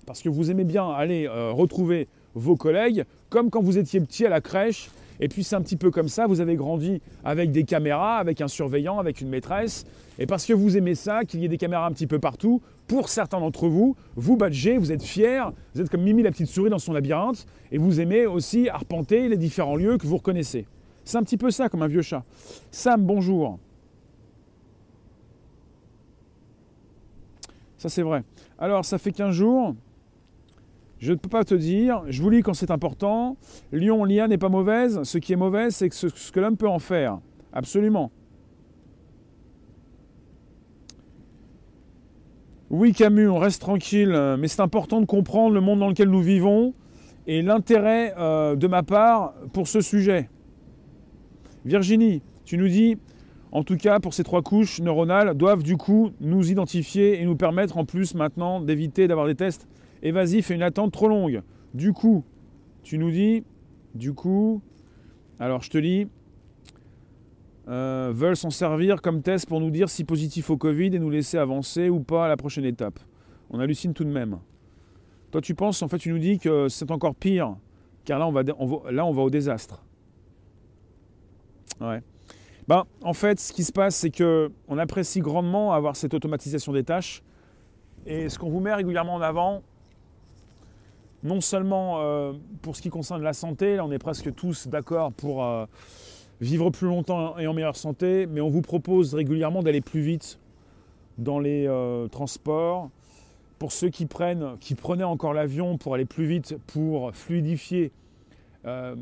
Parce 0.05 0.21
que 0.21 0.27
vous 0.27 0.51
aimez 0.51 0.65
bien 0.65 0.89
aller 0.89 1.27
euh, 1.27 1.51
retrouver 1.51 2.09
vos 2.35 2.57
collègues, 2.57 3.05
comme 3.29 3.49
quand 3.49 3.61
vous 3.61 3.77
étiez 3.77 4.01
petit 4.01 4.25
à 4.25 4.29
la 4.29 4.41
crèche. 4.41 4.89
Et 5.21 5.29
puis 5.29 5.45
c'est 5.45 5.55
un 5.55 5.61
petit 5.61 5.77
peu 5.77 5.91
comme 5.91 6.09
ça, 6.09 6.27
vous 6.27 6.41
avez 6.41 6.55
grandi 6.55 7.01
avec 7.23 7.51
des 7.53 7.63
caméras, 7.63 8.17
avec 8.17 8.41
un 8.41 8.49
surveillant, 8.49 8.99
avec 8.99 9.21
une 9.21 9.29
maîtresse. 9.29 9.85
Et 10.19 10.25
parce 10.25 10.45
que 10.45 10.51
vous 10.51 10.75
aimez 10.75 10.95
ça, 10.95 11.23
qu'il 11.23 11.39
y 11.39 11.45
ait 11.45 11.47
des 11.47 11.57
caméras 11.57 11.85
un 11.85 11.91
petit 11.91 12.07
peu 12.07 12.19
partout, 12.19 12.61
pour 12.87 13.07
certains 13.07 13.39
d'entre 13.39 13.69
vous, 13.69 13.95
vous 14.17 14.35
badgez, 14.35 14.77
vous 14.77 14.91
êtes 14.91 15.03
fiers, 15.03 15.43
vous 15.73 15.81
êtes 15.81 15.89
comme 15.89 16.01
Mimi 16.01 16.21
la 16.21 16.31
petite 16.31 16.47
souris 16.47 16.69
dans 16.69 16.79
son 16.79 16.91
labyrinthe, 16.91 17.45
et 17.71 17.77
vous 17.77 18.01
aimez 18.01 18.25
aussi 18.25 18.67
arpenter 18.67 19.29
les 19.29 19.37
différents 19.37 19.77
lieux 19.77 19.97
que 19.97 20.05
vous 20.05 20.17
reconnaissez. 20.17 20.65
C'est 21.05 21.17
un 21.17 21.23
petit 21.23 21.37
peu 21.37 21.49
ça 21.49 21.69
comme 21.69 21.81
un 21.81 21.87
vieux 21.87 22.01
chat. 22.01 22.23
Sam, 22.71 23.05
bonjour. 23.05 23.57
Ça, 27.81 27.89
c'est 27.89 28.03
vrai. 28.03 28.23
Alors, 28.59 28.85
ça 28.85 28.99
fait 28.99 29.11
15 29.11 29.33
jours. 29.33 29.73
Je 30.99 31.13
ne 31.13 31.17
peux 31.17 31.29
pas 31.29 31.43
te 31.43 31.55
dire. 31.55 32.03
Je 32.09 32.21
vous 32.21 32.29
lis 32.29 32.43
quand 32.43 32.53
c'est 32.53 32.69
important. 32.69 33.37
Lyon, 33.71 34.03
l'IA 34.03 34.27
n'est 34.27 34.37
pas 34.37 34.49
mauvaise. 34.49 35.01
Ce 35.01 35.17
qui 35.17 35.33
est 35.33 35.35
mauvais, 35.35 35.71
c'est 35.71 35.91
ce, 35.91 36.07
ce 36.09 36.31
que 36.31 36.39
l'homme 36.39 36.57
peut 36.57 36.69
en 36.69 36.77
faire. 36.77 37.17
Absolument. 37.51 38.11
Oui, 42.69 42.93
Camus, 42.93 43.27
on 43.29 43.39
reste 43.39 43.61
tranquille, 43.61 44.15
mais 44.37 44.47
c'est 44.47 44.61
important 44.61 45.01
de 45.01 45.07
comprendre 45.07 45.55
le 45.55 45.61
monde 45.61 45.79
dans 45.79 45.89
lequel 45.89 46.11
nous 46.11 46.21
vivons 46.21 46.75
et 47.25 47.41
l'intérêt 47.41 48.13
euh, 48.19 48.55
de 48.55 48.67
ma 48.67 48.83
part 48.83 49.33
pour 49.53 49.67
ce 49.67 49.81
sujet. 49.81 50.29
Virginie, 51.65 52.21
tu 52.45 52.59
nous 52.59 52.67
dis 52.67 52.99
en 53.51 53.63
tout 53.63 53.75
cas, 53.75 53.99
pour 53.99 54.13
ces 54.13 54.23
trois 54.23 54.41
couches 54.41 54.79
neuronales, 54.79 55.35
doivent 55.35 55.63
du 55.63 55.75
coup 55.75 56.11
nous 56.21 56.51
identifier 56.51 57.21
et 57.21 57.25
nous 57.25 57.35
permettre 57.35 57.77
en 57.77 57.85
plus 57.85 58.15
maintenant 58.15 58.61
d'éviter 58.61 59.07
d'avoir 59.07 59.27
des 59.27 59.35
tests 59.35 59.67
évasifs 60.03 60.51
et 60.51 60.55
une 60.55 60.63
attente 60.63 60.93
trop 60.93 61.09
longue. 61.09 61.41
Du 61.73 61.91
coup, 61.91 62.23
tu 62.83 62.97
nous 62.97 63.11
dis, 63.11 63.43
du 63.93 64.13
coup, 64.13 64.61
alors 65.39 65.61
je 65.61 65.69
te 65.69 65.77
lis, 65.77 66.07
euh, 67.67 68.11
veulent 68.13 68.37
s'en 68.37 68.49
servir 68.49 69.01
comme 69.01 69.21
test 69.21 69.47
pour 69.47 69.59
nous 69.59 69.69
dire 69.69 69.89
si 69.89 70.03
positif 70.03 70.49
au 70.49 70.57
Covid 70.57 70.87
et 70.87 70.99
nous 70.99 71.09
laisser 71.09 71.37
avancer 71.37 71.89
ou 71.89 71.99
pas 71.99 72.25
à 72.25 72.27
la 72.27 72.37
prochaine 72.37 72.65
étape. 72.65 72.99
On 73.49 73.59
hallucine 73.59 73.93
tout 73.93 74.05
de 74.05 74.09
même. 74.09 74.39
Toi, 75.31 75.41
tu 75.41 75.55
penses, 75.55 75.81
en 75.81 75.87
fait, 75.87 75.97
tu 75.97 76.09
nous 76.09 76.19
dis 76.19 76.39
que 76.39 76.69
c'est 76.69 76.89
encore 76.89 77.15
pire, 77.15 77.55
car 78.05 78.17
là, 78.19 78.27
on 78.27 78.31
va, 78.31 78.43
là, 78.91 79.05
on 79.05 79.11
va 79.11 79.21
au 79.21 79.29
désastre. 79.29 79.83
Ouais. 81.79 82.01
Ben, 82.71 82.85
en 83.01 83.11
fait, 83.11 83.37
ce 83.37 83.51
qui 83.51 83.65
se 83.65 83.73
passe, 83.73 83.97
c'est 83.97 84.11
qu'on 84.11 84.77
apprécie 84.77 85.19
grandement 85.19 85.73
avoir 85.73 85.97
cette 85.97 86.13
automatisation 86.13 86.71
des 86.71 86.85
tâches. 86.85 87.21
Et 88.05 88.29
ce 88.29 88.39
qu'on 88.39 88.49
vous 88.49 88.61
met 88.61 88.73
régulièrement 88.73 89.15
en 89.15 89.21
avant, 89.21 89.61
non 91.21 91.41
seulement 91.41 91.99
euh, 91.99 92.31
pour 92.61 92.77
ce 92.77 92.81
qui 92.81 92.89
concerne 92.89 93.23
la 93.23 93.33
santé, 93.33 93.75
là 93.75 93.83
on 93.83 93.91
est 93.91 93.99
presque 93.99 94.33
tous 94.35 94.69
d'accord 94.69 95.11
pour 95.11 95.43
euh, 95.43 95.65
vivre 96.39 96.69
plus 96.69 96.87
longtemps 96.87 97.37
et 97.37 97.45
en 97.45 97.53
meilleure 97.53 97.75
santé, 97.75 98.25
mais 98.25 98.39
on 98.39 98.47
vous 98.47 98.61
propose 98.61 99.15
régulièrement 99.15 99.63
d'aller 99.63 99.81
plus 99.81 99.99
vite 99.99 100.39
dans 101.17 101.39
les 101.39 101.67
euh, 101.67 102.07
transports. 102.07 102.89
Pour 103.59 103.73
ceux 103.73 103.89
qui 103.89 104.05
prennent, 104.05 104.55
qui 104.61 104.75
prenaient 104.75 105.03
encore 105.03 105.33
l'avion 105.33 105.77
pour 105.77 105.93
aller 105.93 106.05
plus 106.05 106.25
vite, 106.25 106.55
pour 106.67 107.13
fluidifier 107.13 107.91
bah, 108.63 108.95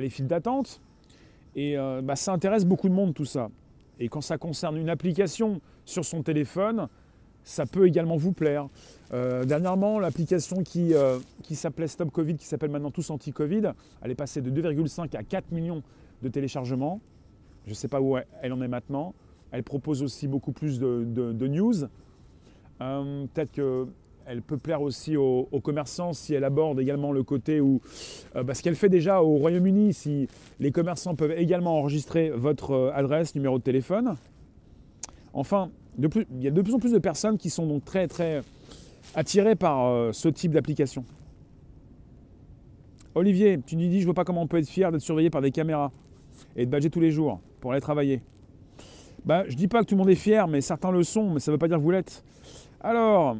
les 0.00 0.08
files 0.08 0.28
d'attente, 0.28 0.80
et 1.56 1.78
euh, 1.78 2.00
bah, 2.02 2.16
ça 2.16 2.32
intéresse 2.32 2.64
beaucoup 2.64 2.88
de 2.88 2.94
monde 2.94 3.14
tout 3.14 3.24
ça. 3.24 3.48
Et 3.98 4.08
quand 4.08 4.20
ça 4.20 4.38
concerne 4.38 4.76
une 4.76 4.88
application 4.88 5.60
sur 5.84 6.04
son 6.04 6.22
téléphone, 6.22 6.88
ça 7.44 7.66
peut 7.66 7.86
également 7.86 8.16
vous 8.16 8.32
plaire. 8.32 8.66
Euh, 9.12 9.44
dernièrement, 9.44 10.00
l'application 10.00 10.62
qui, 10.62 10.94
euh, 10.94 11.18
qui 11.42 11.54
s'appelait 11.54 11.86
Stop 11.86 12.10
Covid, 12.10 12.36
qui 12.36 12.46
s'appelle 12.46 12.70
maintenant 12.70 12.90
Tous 12.90 13.08
Anti-Covid, 13.10 13.72
elle 14.02 14.10
est 14.10 14.16
passée 14.16 14.40
de 14.40 14.50
2,5 14.50 15.14
à 15.16 15.22
4 15.22 15.52
millions 15.52 15.82
de 16.22 16.28
téléchargements. 16.28 17.00
Je 17.64 17.70
ne 17.70 17.74
sais 17.74 17.88
pas 17.88 18.00
où 18.00 18.16
elle 18.42 18.52
en 18.52 18.60
est 18.60 18.68
maintenant. 18.68 19.14
Elle 19.52 19.62
propose 19.62 20.02
aussi 20.02 20.26
beaucoup 20.26 20.52
plus 20.52 20.80
de, 20.80 21.46
news. 21.46 21.86
Peut-être 22.78 23.52
elle 24.26 24.42
peut 24.42 24.56
plaire 24.56 24.82
aussi 24.82 25.16
aux, 25.16 25.46
commerçants 25.62 26.12
si 26.12 26.34
elle 26.34 26.44
aborde 26.44 26.80
également 26.80 27.12
le 27.12 27.22
côté 27.22 27.60
où, 27.60 27.80
euh, 28.36 28.42
bah, 28.42 28.54
ce 28.54 28.62
qu'elle 28.62 28.74
fait 28.74 28.88
déjà 28.88 29.22
au 29.22 29.36
Royaume-Uni, 29.36 29.92
si 29.94 30.28
les 30.60 30.70
commerçants 30.70 31.14
peuvent 31.14 31.32
également 31.32 31.78
enregistrer 31.78 32.30
votre 32.30 32.72
euh, 32.72 32.92
adresse, 32.94 33.34
numéro 33.34 33.58
de 33.58 33.62
téléphone. 33.62 34.16
Enfin, 35.32 35.70
il 35.98 36.42
y 36.42 36.46
a 36.46 36.50
de 36.50 36.62
plus 36.62 36.74
en 36.74 36.78
plus 36.78 36.92
de 36.92 36.98
personnes 36.98 37.38
qui 37.38 37.50
sont 37.50 37.66
donc 37.66 37.84
très 37.84 38.08
très 38.08 38.42
attirées 39.14 39.56
par 39.56 39.86
euh, 39.86 40.12
ce 40.12 40.28
type 40.28 40.52
d'application. 40.52 41.04
Olivier, 43.14 43.60
tu 43.64 43.76
nous 43.76 43.88
dis, 43.88 44.00
je 44.00 44.04
vois 44.06 44.14
pas 44.14 44.24
comment 44.24 44.42
on 44.42 44.46
peut 44.46 44.58
être 44.58 44.68
fier 44.68 44.90
d'être 44.90 45.02
surveillé 45.02 45.30
par 45.30 45.40
des 45.40 45.50
caméras 45.50 45.92
et 46.56 46.66
de 46.66 46.70
badger 46.70 46.90
tous 46.90 47.00
les 47.00 47.10
jours 47.10 47.40
pour 47.60 47.72
aller 47.72 47.80
travailler. 47.80 48.22
Bah, 49.24 49.44
je 49.48 49.54
dis 49.54 49.68
pas 49.68 49.80
que 49.80 49.86
tout 49.86 49.94
le 49.94 50.00
monde 50.00 50.10
est 50.10 50.16
fier, 50.16 50.48
mais 50.48 50.60
certains 50.60 50.90
le 50.90 51.02
sont, 51.02 51.30
mais 51.30 51.40
ça 51.40 51.50
ne 51.50 51.54
veut 51.54 51.58
pas 51.58 51.68
dire 51.68 51.78
que 51.78 51.82
vous 51.82 51.90
l'êtes. 51.90 52.24
Alors, 52.80 53.36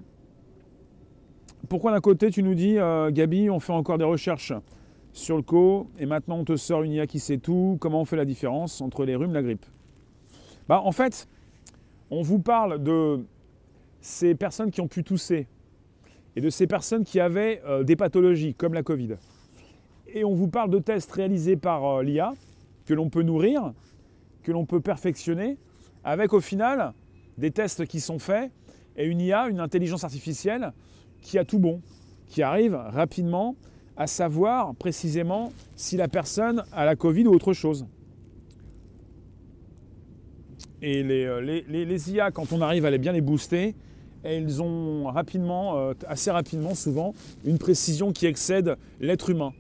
pourquoi 1.68 1.92
d'un 1.92 2.00
côté 2.00 2.30
tu 2.30 2.42
nous 2.42 2.54
dis, 2.54 2.78
euh, 2.78 3.10
Gabi, 3.10 3.50
on 3.50 3.60
fait 3.60 3.72
encore 3.72 3.98
des 3.98 4.04
recherches 4.04 4.52
sur 5.12 5.36
le 5.36 5.42
co, 5.42 5.88
et 5.98 6.06
maintenant 6.06 6.38
on 6.38 6.44
te 6.44 6.56
sort 6.56 6.82
une 6.82 6.92
IA 6.92 7.06
qui 7.06 7.20
sait 7.20 7.38
tout, 7.38 7.76
comment 7.80 8.00
on 8.00 8.04
fait 8.04 8.16
la 8.16 8.24
différence 8.24 8.80
entre 8.80 9.04
les 9.04 9.14
rhumes 9.14 9.30
et 9.30 9.34
la 9.34 9.42
grippe? 9.42 9.64
Bah, 10.68 10.80
En 10.84 10.92
fait, 10.92 11.28
on 12.10 12.22
vous 12.22 12.38
parle 12.38 12.82
de 12.82 13.24
ces 14.00 14.34
personnes 14.34 14.70
qui 14.70 14.80
ont 14.80 14.88
pu 14.88 15.04
tousser, 15.04 15.46
et 16.36 16.40
de 16.40 16.50
ces 16.50 16.66
personnes 16.66 17.04
qui 17.04 17.20
avaient 17.20 17.62
euh, 17.66 17.84
des 17.84 17.96
pathologies, 17.96 18.54
comme 18.54 18.74
la 18.74 18.82
Covid. 18.82 19.16
Et 20.08 20.24
on 20.24 20.34
vous 20.34 20.48
parle 20.48 20.70
de 20.70 20.78
tests 20.78 21.12
réalisés 21.12 21.56
par 21.56 21.84
euh, 21.84 22.02
l'IA, 22.02 22.32
que 22.86 22.94
l'on 22.94 23.08
peut 23.08 23.22
nourrir, 23.22 23.72
que 24.42 24.52
l'on 24.52 24.66
peut 24.66 24.80
perfectionner, 24.80 25.56
avec 26.02 26.32
au 26.32 26.40
final 26.40 26.92
des 27.38 27.50
tests 27.50 27.86
qui 27.86 28.00
sont 28.00 28.18
faits, 28.18 28.50
et 28.96 29.06
une 29.06 29.20
IA, 29.20 29.48
une 29.48 29.60
intelligence 29.60 30.04
artificielle, 30.04 30.72
qui 31.24 31.38
a 31.38 31.44
tout 31.44 31.58
bon, 31.58 31.80
qui 32.28 32.42
arrive 32.42 32.74
rapidement 32.74 33.56
à 33.96 34.06
savoir 34.06 34.74
précisément 34.76 35.52
si 35.74 35.96
la 35.96 36.06
personne 36.06 36.62
a 36.72 36.84
la 36.84 36.94
Covid 36.94 37.26
ou 37.26 37.32
autre 37.34 37.52
chose. 37.52 37.86
Et 40.82 41.02
les, 41.02 41.24
euh, 41.24 41.98
IA, 42.08 42.30
quand 42.30 42.52
on 42.52 42.60
arrive 42.60 42.84
à 42.84 42.90
les 42.90 42.98
bien 42.98 43.12
les 43.12 43.22
booster, 43.22 43.74
elles 44.22 44.62
ont 44.62 45.04
rapidement, 45.04 45.78
euh, 45.78 45.94
assez 46.06 46.30
rapidement 46.30 46.74
souvent, 46.74 47.14
une 47.44 47.58
précision 47.58 48.12
qui 48.12 48.26
excède 48.26 48.76
l'être 49.00 49.30
humain. 49.30 49.52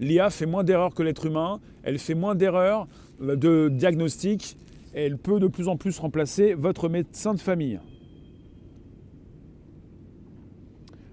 L'IA 0.00 0.30
fait 0.30 0.46
moins 0.46 0.64
d'erreurs 0.64 0.94
que 0.94 1.02
l'être 1.02 1.26
humain, 1.26 1.60
elle 1.82 1.98
fait 1.98 2.14
moins 2.14 2.34
d'erreurs 2.34 2.88
de 3.20 3.68
diagnostic, 3.68 4.56
elle 4.94 5.18
peut 5.18 5.40
de 5.40 5.46
plus 5.46 5.68
en 5.68 5.76
plus 5.76 5.98
remplacer 5.98 6.54
votre 6.54 6.88
médecin 6.88 7.34
de 7.34 7.40
famille. 7.40 7.78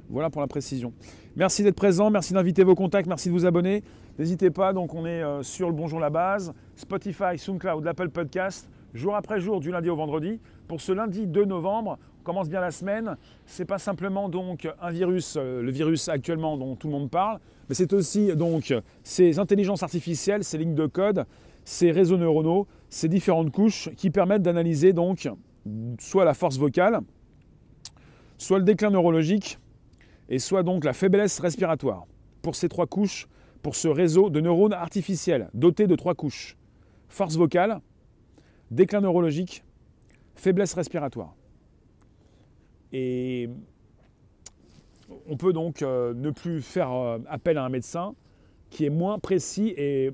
Voilà 0.09 0.31
pour 0.31 0.41
la 0.41 0.47
précision. 0.47 0.91
Merci 1.35 1.61
d'être 1.61 1.75
présent, 1.75 2.09
merci 2.09 2.33
d'inviter 2.33 2.63
vos 2.63 2.73
contacts, 2.73 3.07
merci 3.07 3.29
de 3.29 3.33
vous 3.33 3.45
abonner. 3.45 3.83
N'hésitez 4.17 4.49
pas, 4.49 4.73
donc 4.73 4.95
on 4.95 5.05
est 5.05 5.21
euh, 5.21 5.43
sur 5.43 5.67
le 5.67 5.75
Bonjour 5.75 5.99
la 5.99 6.09
base, 6.09 6.51
Spotify, 6.75 7.37
SoundCloud, 7.37 7.83
l'Apple 7.83 8.09
Podcast, 8.09 8.67
jour 8.95 9.15
après 9.15 9.39
jour, 9.39 9.59
du 9.59 9.69
lundi 9.69 9.87
au 9.87 9.95
vendredi. 9.95 10.39
Pour 10.67 10.81
ce 10.81 10.91
lundi 10.91 11.27
2 11.27 11.45
novembre, 11.45 11.99
on 12.19 12.23
commence 12.23 12.49
bien 12.49 12.59
la 12.59 12.71
semaine. 12.71 13.17
C'est 13.45 13.65
pas 13.65 13.77
simplement 13.77 14.29
donc 14.29 14.67
un 14.81 14.89
virus, 14.89 15.35
euh, 15.37 15.61
le 15.61 15.69
virus 15.71 16.09
actuellement 16.09 16.57
dont 16.57 16.75
tout 16.75 16.87
le 16.87 16.93
monde 16.93 17.11
parle, 17.11 17.39
mais 17.69 17.75
c'est 17.75 17.93
aussi 17.93 18.35
donc 18.35 18.73
ces 19.03 19.37
intelligences 19.37 19.83
artificielles, 19.83 20.43
ces 20.43 20.57
lignes 20.57 20.75
de 20.75 20.87
code, 20.87 21.25
ces 21.65 21.91
réseaux 21.91 22.17
neuronaux, 22.17 22.65
ces 22.89 23.09
différentes 23.09 23.51
couches 23.51 23.89
qui 23.95 24.09
permettent 24.09 24.41
d'analyser 24.41 24.91
donc 24.91 25.29
soit 25.99 26.25
la 26.25 26.33
force 26.33 26.57
vocale, 26.57 27.01
soit 28.39 28.57
le 28.57 28.65
déclin 28.65 28.89
neurologique, 28.89 29.59
et 30.29 30.39
soit 30.39 30.63
donc 30.63 30.85
la 30.85 30.93
faiblesse 30.93 31.39
respiratoire. 31.39 32.05
Pour 32.41 32.55
ces 32.55 32.69
trois 32.69 32.87
couches, 32.87 33.27
pour 33.61 33.75
ce 33.75 33.87
réseau 33.87 34.29
de 34.29 34.39
neurones 34.39 34.73
artificiels 34.73 35.49
doté 35.53 35.87
de 35.87 35.95
trois 35.95 36.15
couches. 36.15 36.55
Force 37.09 37.35
vocale, 37.35 37.81
déclin 38.71 39.01
neurologique, 39.01 39.63
faiblesse 40.35 40.73
respiratoire. 40.73 41.35
Et 42.93 43.49
on 45.27 45.35
peut 45.35 45.53
donc 45.53 45.81
euh, 45.81 46.13
ne 46.13 46.29
plus 46.29 46.61
faire 46.61 46.91
euh, 46.91 47.17
appel 47.27 47.57
à 47.57 47.65
un 47.65 47.69
médecin 47.69 48.15
qui 48.69 48.85
est 48.85 48.89
moins 48.91 49.17
précis 49.17 49.73
et 49.75 50.11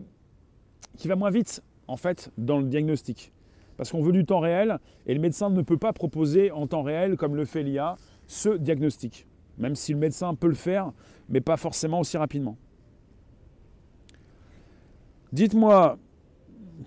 qui 0.97 1.09
va 1.09 1.15
moins 1.17 1.29
vite 1.29 1.61
en 1.87 1.97
fait 1.97 2.31
dans 2.37 2.57
le 2.57 2.65
diagnostic. 2.65 3.33
Parce 3.75 3.91
qu'on 3.91 4.01
veut 4.01 4.13
du 4.13 4.25
temps 4.25 4.39
réel 4.39 4.79
et 5.05 5.13
le 5.13 5.19
médecin 5.19 5.49
ne 5.49 5.61
peut 5.61 5.77
pas 5.77 5.91
proposer 5.91 6.51
en 6.51 6.65
temps 6.65 6.83
réel, 6.83 7.17
comme 7.17 7.35
le 7.35 7.43
fait 7.43 7.61
l'IA, 7.61 7.97
ce 8.25 8.49
diagnostic 8.49 9.27
même 9.57 9.75
si 9.75 9.93
le 9.93 9.99
médecin 9.99 10.35
peut 10.35 10.47
le 10.47 10.55
faire, 10.55 10.91
mais 11.29 11.41
pas 11.41 11.57
forcément 11.57 11.99
aussi 11.99 12.17
rapidement. 12.17 12.57
Dites-moi, 15.31 15.97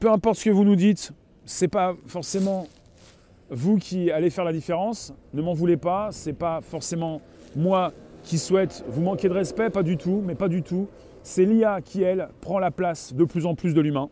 peu 0.00 0.10
importe 0.10 0.38
ce 0.38 0.44
que 0.44 0.50
vous 0.50 0.64
nous 0.64 0.76
dites, 0.76 1.12
c'est 1.44 1.68
pas 1.68 1.96
forcément 2.06 2.66
vous 3.50 3.76
qui 3.76 4.10
allez 4.10 4.30
faire 4.30 4.44
la 4.44 4.52
différence. 4.52 5.12
Ne 5.32 5.42
m'en 5.42 5.54
voulez 5.54 5.76
pas, 5.76 6.10
c'est 6.12 6.32
pas 6.32 6.60
forcément 6.60 7.20
moi 7.56 7.92
qui 8.22 8.38
souhaite 8.38 8.84
vous 8.88 9.02
manquer 9.02 9.28
de 9.28 9.34
respect, 9.34 9.70
pas 9.70 9.82
du 9.82 9.96
tout, 9.96 10.22
mais 10.24 10.34
pas 10.34 10.48
du 10.48 10.62
tout. 10.62 10.88
C'est 11.22 11.44
l'IA 11.44 11.80
qui, 11.80 12.02
elle, 12.02 12.28
prend 12.40 12.58
la 12.58 12.70
place 12.70 13.14
de 13.14 13.24
plus 13.24 13.46
en 13.46 13.54
plus 13.54 13.74
de 13.74 13.80
l'humain. 13.80 14.08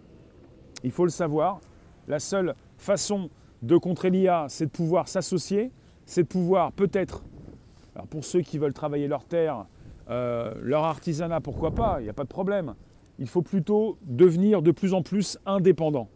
Il 0.85 0.91
faut 0.91 1.05
le 1.05 1.11
savoir. 1.11 1.61
La 2.09 2.19
seule 2.19 2.55
façon 2.79 3.31
de 3.63 3.77
contrer 3.77 4.11
l'IA, 4.11 4.47
c'est 4.49 4.67
de 4.67 4.71
pouvoir 4.71 5.09
s'associer, 5.09 5.71
c'est 6.05 6.23
de 6.23 6.29
pouvoir 6.29 6.73
peut-être 6.73 7.23
alors 7.97 8.07
pour 8.09 8.27
ceux 8.27 8.43
qui 8.43 8.59
veulent 8.59 8.75
travailler 8.75 9.09
leur 9.09 9.25
terre, 9.25 9.65
euh, 10.11 10.53
leur 10.63 10.85
artisanat, 10.85 11.41
pourquoi 11.41 11.75
pas, 11.75 11.97
il 11.99 12.05
n'y 12.05 12.11
a 12.11 12.13
pas 12.13 12.25
de 12.25 12.29
problème. 12.29 12.75
Il 13.19 13.27
faut 13.27 13.41
plutôt 13.41 13.97
devenir 14.03 14.61
de 14.61 14.71
plus 14.71 14.93
en 14.93 15.01
plus 15.01 15.39
indépendant 15.47 16.11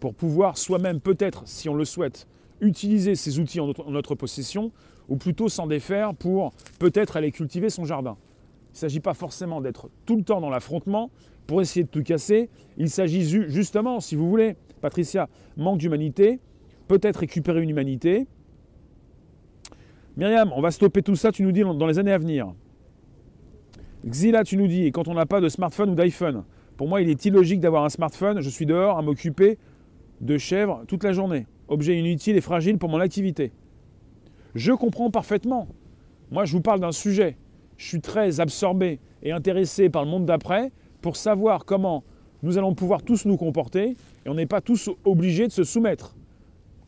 pour 0.00 0.12
pouvoir 0.12 0.58
soi-même, 0.58 1.00
peut-être, 1.00 1.42
si 1.46 1.68
on 1.68 1.74
le 1.74 1.84
souhaite, 1.84 2.26
utiliser 2.60 3.14
ces 3.14 3.38
outils 3.38 3.60
en 3.60 3.72
notre, 3.88 4.16
possession, 4.16 4.72
ou 5.08 5.16
plutôt 5.16 5.48
s'en 5.48 5.68
défaire 5.68 6.14
pour 6.14 6.52
peut-être 6.80 7.16
aller 7.16 7.30
cultiver 7.30 7.70
son 7.70 7.84
jardin. 7.84 8.16
Il 8.70 8.74
ne 8.74 8.78
s'agit 8.78 9.00
pas 9.00 9.14
forcément 9.14 9.60
d'être 9.60 9.88
tout 10.06 10.16
le 10.16 10.24
temps 10.24 10.40
dans 10.40 10.50
l'affrontement 10.50 11.10
pour 11.46 11.62
essayer 11.62 11.84
de 11.84 11.90
tout 11.90 12.02
casser. 12.02 12.50
Il 12.76 12.90
s'agit 12.90 13.24
justement, 13.48 14.00
si 14.00 14.16
vous 14.16 14.28
voulez, 14.28 14.56
Patricia, 14.80 15.28
manque 15.56 15.78
d'humanité, 15.78 16.40
peut-être 16.88 17.18
récupérer 17.18 17.62
une 17.62 17.70
humanité, 17.70 18.26
Myriam, 20.20 20.52
on 20.54 20.60
va 20.60 20.70
stopper 20.70 21.00
tout 21.00 21.16
ça, 21.16 21.32
tu 21.32 21.42
nous 21.42 21.50
dis, 21.50 21.62
dans 21.62 21.86
les 21.86 21.98
années 21.98 22.12
à 22.12 22.18
venir. 22.18 22.52
Xila, 24.06 24.44
tu 24.44 24.58
nous 24.58 24.66
dis, 24.66 24.84
et 24.84 24.92
quand 24.92 25.08
on 25.08 25.14
n'a 25.14 25.24
pas 25.24 25.40
de 25.40 25.48
smartphone 25.48 25.92
ou 25.92 25.94
d'iPhone, 25.94 26.44
pour 26.76 26.88
moi, 26.88 27.00
il 27.00 27.08
est 27.08 27.24
illogique 27.24 27.58
d'avoir 27.58 27.86
un 27.86 27.88
smartphone, 27.88 28.42
je 28.42 28.50
suis 28.50 28.66
dehors 28.66 28.98
à 28.98 29.02
m'occuper 29.02 29.56
de 30.20 30.36
chèvres 30.36 30.84
toute 30.86 31.04
la 31.04 31.14
journée. 31.14 31.46
Objet 31.68 31.98
inutile 31.98 32.36
et 32.36 32.42
fragile 32.42 32.76
pour 32.76 32.90
mon 32.90 33.00
activité. 33.00 33.50
Je 34.54 34.72
comprends 34.72 35.10
parfaitement. 35.10 35.68
Moi, 36.30 36.44
je 36.44 36.52
vous 36.52 36.60
parle 36.60 36.80
d'un 36.80 36.92
sujet. 36.92 37.38
Je 37.78 37.86
suis 37.86 38.02
très 38.02 38.40
absorbé 38.40 39.00
et 39.22 39.32
intéressé 39.32 39.88
par 39.88 40.04
le 40.04 40.10
monde 40.10 40.26
d'après 40.26 40.70
pour 41.00 41.16
savoir 41.16 41.64
comment 41.64 42.04
nous 42.42 42.58
allons 42.58 42.74
pouvoir 42.74 43.02
tous 43.04 43.24
nous 43.24 43.38
comporter 43.38 43.96
et 44.26 44.28
on 44.28 44.34
n'est 44.34 44.44
pas 44.44 44.60
tous 44.60 44.90
obligés 45.06 45.46
de 45.46 45.52
se 45.52 45.64
soumettre, 45.64 46.14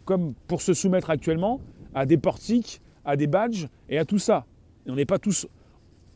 comme 0.05 0.35
pour 0.49 0.61
se 0.61 0.75
soumettre 0.75 1.09
actuellement 1.09 1.61
à 1.95 2.05
des 2.05 2.19
portiques 2.19 2.83
à 3.05 3.17
des 3.17 3.27
badges 3.27 3.69
et 3.89 3.99
à 3.99 4.05
tout 4.05 4.19
ça. 4.19 4.47
Et 4.87 4.91
on 4.91 4.95
n'est 4.95 5.07
pas 5.07 5.19
tous 5.19 5.47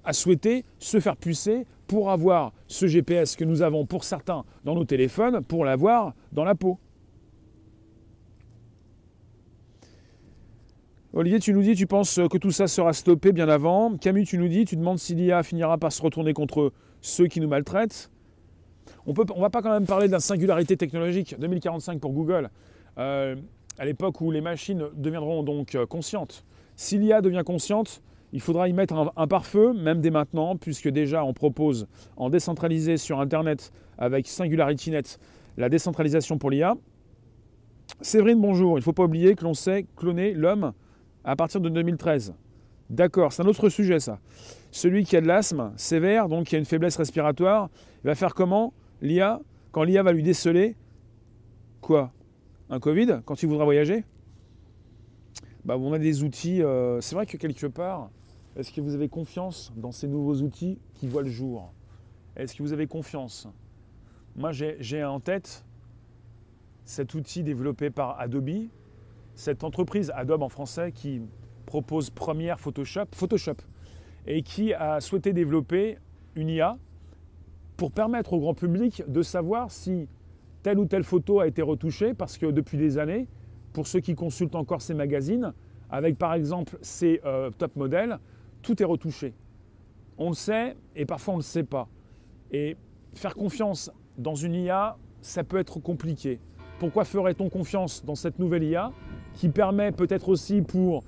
à 0.04 0.12
souhaiter 0.12 0.64
se 0.78 1.00
faire 1.00 1.16
pucer 1.16 1.66
pour 1.86 2.10
avoir 2.10 2.52
ce 2.68 2.86
GPS 2.86 3.36
que 3.36 3.44
nous 3.44 3.62
avons 3.62 3.86
pour 3.86 4.04
certains 4.04 4.44
dans 4.64 4.74
nos 4.74 4.84
téléphones, 4.84 5.42
pour 5.42 5.64
l'avoir 5.64 6.14
dans 6.32 6.44
la 6.44 6.54
peau. 6.54 6.78
Olivier, 11.12 11.40
tu 11.40 11.54
nous 11.54 11.62
dis, 11.62 11.74
tu 11.74 11.86
penses 11.86 12.20
que 12.30 12.36
tout 12.36 12.50
ça 12.50 12.66
sera 12.66 12.92
stoppé 12.92 13.32
bien 13.32 13.48
avant. 13.48 13.96
Camus, 13.96 14.24
tu 14.24 14.36
nous 14.36 14.48
dis, 14.48 14.66
tu 14.66 14.76
demandes 14.76 14.98
si 14.98 15.14
l'IA 15.14 15.42
finira 15.42 15.78
par 15.78 15.90
se 15.90 16.02
retourner 16.02 16.34
contre 16.34 16.72
ceux 17.00 17.26
qui 17.26 17.40
nous 17.40 17.48
maltraitent. 17.48 18.10
On 19.06 19.12
ne 19.12 19.32
on 19.34 19.40
va 19.40 19.48
pas 19.48 19.62
quand 19.62 19.72
même 19.72 19.86
parler 19.86 20.08
de 20.08 20.12
la 20.12 20.20
singularité 20.20 20.76
technologique 20.76 21.34
2045 21.38 22.00
pour 22.00 22.12
Google, 22.12 22.50
euh, 22.98 23.34
à 23.78 23.84
l'époque 23.86 24.20
où 24.20 24.30
les 24.30 24.42
machines 24.42 24.84
deviendront 24.94 25.42
donc 25.42 25.74
euh, 25.74 25.86
conscientes. 25.86 26.44
Si 26.76 26.98
l'IA 26.98 27.22
devient 27.22 27.42
consciente, 27.44 28.02
il 28.32 28.40
faudra 28.40 28.68
y 28.68 28.72
mettre 28.74 29.12
un, 29.16 29.26
pare-feu, 29.26 29.72
même 29.72 30.00
dès 30.02 30.10
maintenant, 30.10 30.56
puisque 30.56 30.88
déjà 30.88 31.24
on 31.24 31.32
propose 31.32 31.86
en 32.16 32.28
décentralisé 32.28 32.98
sur 32.98 33.18
Internet 33.18 33.72
avec 33.96 34.26
SingularityNet 34.26 35.18
la 35.56 35.70
décentralisation 35.70 36.36
pour 36.36 36.50
l'IA. 36.50 36.76
Séverine, 38.02 38.40
bonjour. 38.40 38.76
Il 38.76 38.80
ne 38.80 38.84
faut 38.84 38.92
pas 38.92 39.04
oublier 39.04 39.34
que 39.34 39.44
l'on 39.44 39.54
sait 39.54 39.86
cloner 39.96 40.34
l'homme 40.34 40.72
à 41.24 41.34
partir 41.34 41.62
de 41.62 41.70
2013. 41.70 42.34
D'accord, 42.90 43.32
c'est 43.32 43.42
un 43.42 43.46
autre 43.46 43.68
sujet 43.68 43.98
ça. 43.98 44.18
Celui 44.70 45.04
qui 45.04 45.16
a 45.16 45.20
de 45.20 45.26
l'asthme 45.26 45.72
sévère, 45.76 46.28
donc 46.28 46.46
qui 46.46 46.56
a 46.56 46.58
une 46.58 46.66
faiblesse 46.66 46.96
respiratoire, 46.96 47.70
il 48.04 48.08
va 48.08 48.14
faire 48.14 48.34
comment 48.34 48.74
L'IA, 49.00 49.40
quand 49.72 49.82
l'IA 49.82 50.02
va 50.02 50.12
lui 50.12 50.22
déceler 50.22 50.76
quoi? 51.80 52.12
Un 52.68 52.80
Covid? 52.80 53.20
Quand 53.24 53.42
il 53.42 53.48
voudra 53.48 53.64
voyager? 53.64 54.04
Bah, 55.66 55.76
on 55.76 55.92
a 55.92 55.98
des 55.98 56.22
outils. 56.22 56.62
Euh, 56.62 57.00
c'est 57.00 57.14
vrai 57.14 57.26
que 57.26 57.36
quelque 57.36 57.66
part, 57.66 58.10
Est-ce 58.56 58.72
que 58.72 58.80
vous 58.80 58.94
avez 58.94 59.10
confiance 59.10 59.70
dans 59.76 59.92
ces 59.92 60.08
nouveaux 60.08 60.36
outils 60.36 60.78
qui 60.94 61.06
voient 61.08 61.22
le 61.22 61.28
jour? 61.28 61.74
Est-ce 62.36 62.54
que 62.56 62.62
vous 62.62 62.72
avez 62.72 62.86
confiance? 62.86 63.46
Moi, 64.34 64.50
j'ai 64.52 65.04
en 65.04 65.20
tête 65.20 65.62
cet 66.86 67.12
outil 67.12 67.42
développé 67.42 67.90
par 67.90 68.18
Adobe, 68.18 68.68
cette 69.34 69.62
entreprise 69.62 70.10
Adobe 70.14 70.42
en 70.42 70.48
français 70.48 70.90
qui 70.92 71.20
propose 71.66 72.08
Premiere 72.08 72.58
Photoshop, 72.58 73.08
Photoshop 73.12 73.56
et 74.26 74.42
qui 74.42 74.72
a 74.72 75.02
souhaité 75.02 75.34
développer 75.34 75.98
une 76.34 76.48
IA 76.48 76.78
pour 77.76 77.92
permettre 77.92 78.32
au 78.32 78.40
grand 78.40 78.54
public 78.54 79.02
de 79.06 79.20
savoir 79.20 79.70
si 79.70 80.08
telle 80.62 80.78
ou 80.78 80.86
telle 80.86 81.04
photo 81.04 81.40
a 81.40 81.46
été 81.46 81.60
retouchée, 81.60 82.14
parce 82.14 82.38
que 82.38 82.46
depuis 82.46 82.78
des 82.78 82.96
années, 82.96 83.28
pour 83.76 83.86
ceux 83.86 84.00
qui 84.00 84.14
consultent 84.14 84.54
encore 84.54 84.80
ces 84.80 84.94
magazines, 84.94 85.52
avec 85.90 86.16
par 86.16 86.32
exemple 86.32 86.78
ces 86.80 87.20
euh, 87.26 87.50
top 87.50 87.76
modèles, 87.76 88.18
tout 88.62 88.82
est 88.82 88.86
retouché. 88.86 89.34
On 90.16 90.30
le 90.30 90.34
sait 90.34 90.78
et 90.94 91.04
parfois 91.04 91.34
on 91.34 91.36
ne 91.36 91.42
le 91.42 91.46
sait 91.46 91.62
pas. 91.62 91.86
Et 92.50 92.78
faire 93.12 93.34
confiance 93.34 93.92
dans 94.16 94.34
une 94.34 94.54
IA, 94.54 94.96
ça 95.20 95.44
peut 95.44 95.58
être 95.58 95.78
compliqué. 95.78 96.40
Pourquoi 96.78 97.04
ferait-on 97.04 97.50
confiance 97.50 98.02
dans 98.02 98.14
cette 98.14 98.38
nouvelle 98.38 98.64
IA 98.64 98.92
qui 99.34 99.50
permet 99.50 99.92
peut-être 99.92 100.30
aussi 100.30 100.62
pour, 100.62 101.04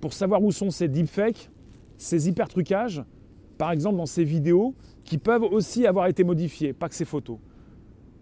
pour 0.00 0.12
savoir 0.12 0.40
où 0.40 0.52
sont 0.52 0.70
ces 0.70 0.86
deepfakes, 0.86 1.50
ces 1.98 2.28
hyper 2.28 2.46
trucages, 2.46 3.02
par 3.58 3.72
exemple 3.72 3.96
dans 3.96 4.06
ces 4.06 4.22
vidéos 4.22 4.76
qui 5.02 5.18
peuvent 5.18 5.42
aussi 5.42 5.84
avoir 5.84 6.06
été 6.06 6.22
modifiées, 6.22 6.72
pas 6.72 6.88
que 6.88 6.94
ces 6.94 7.04
photos. 7.04 7.38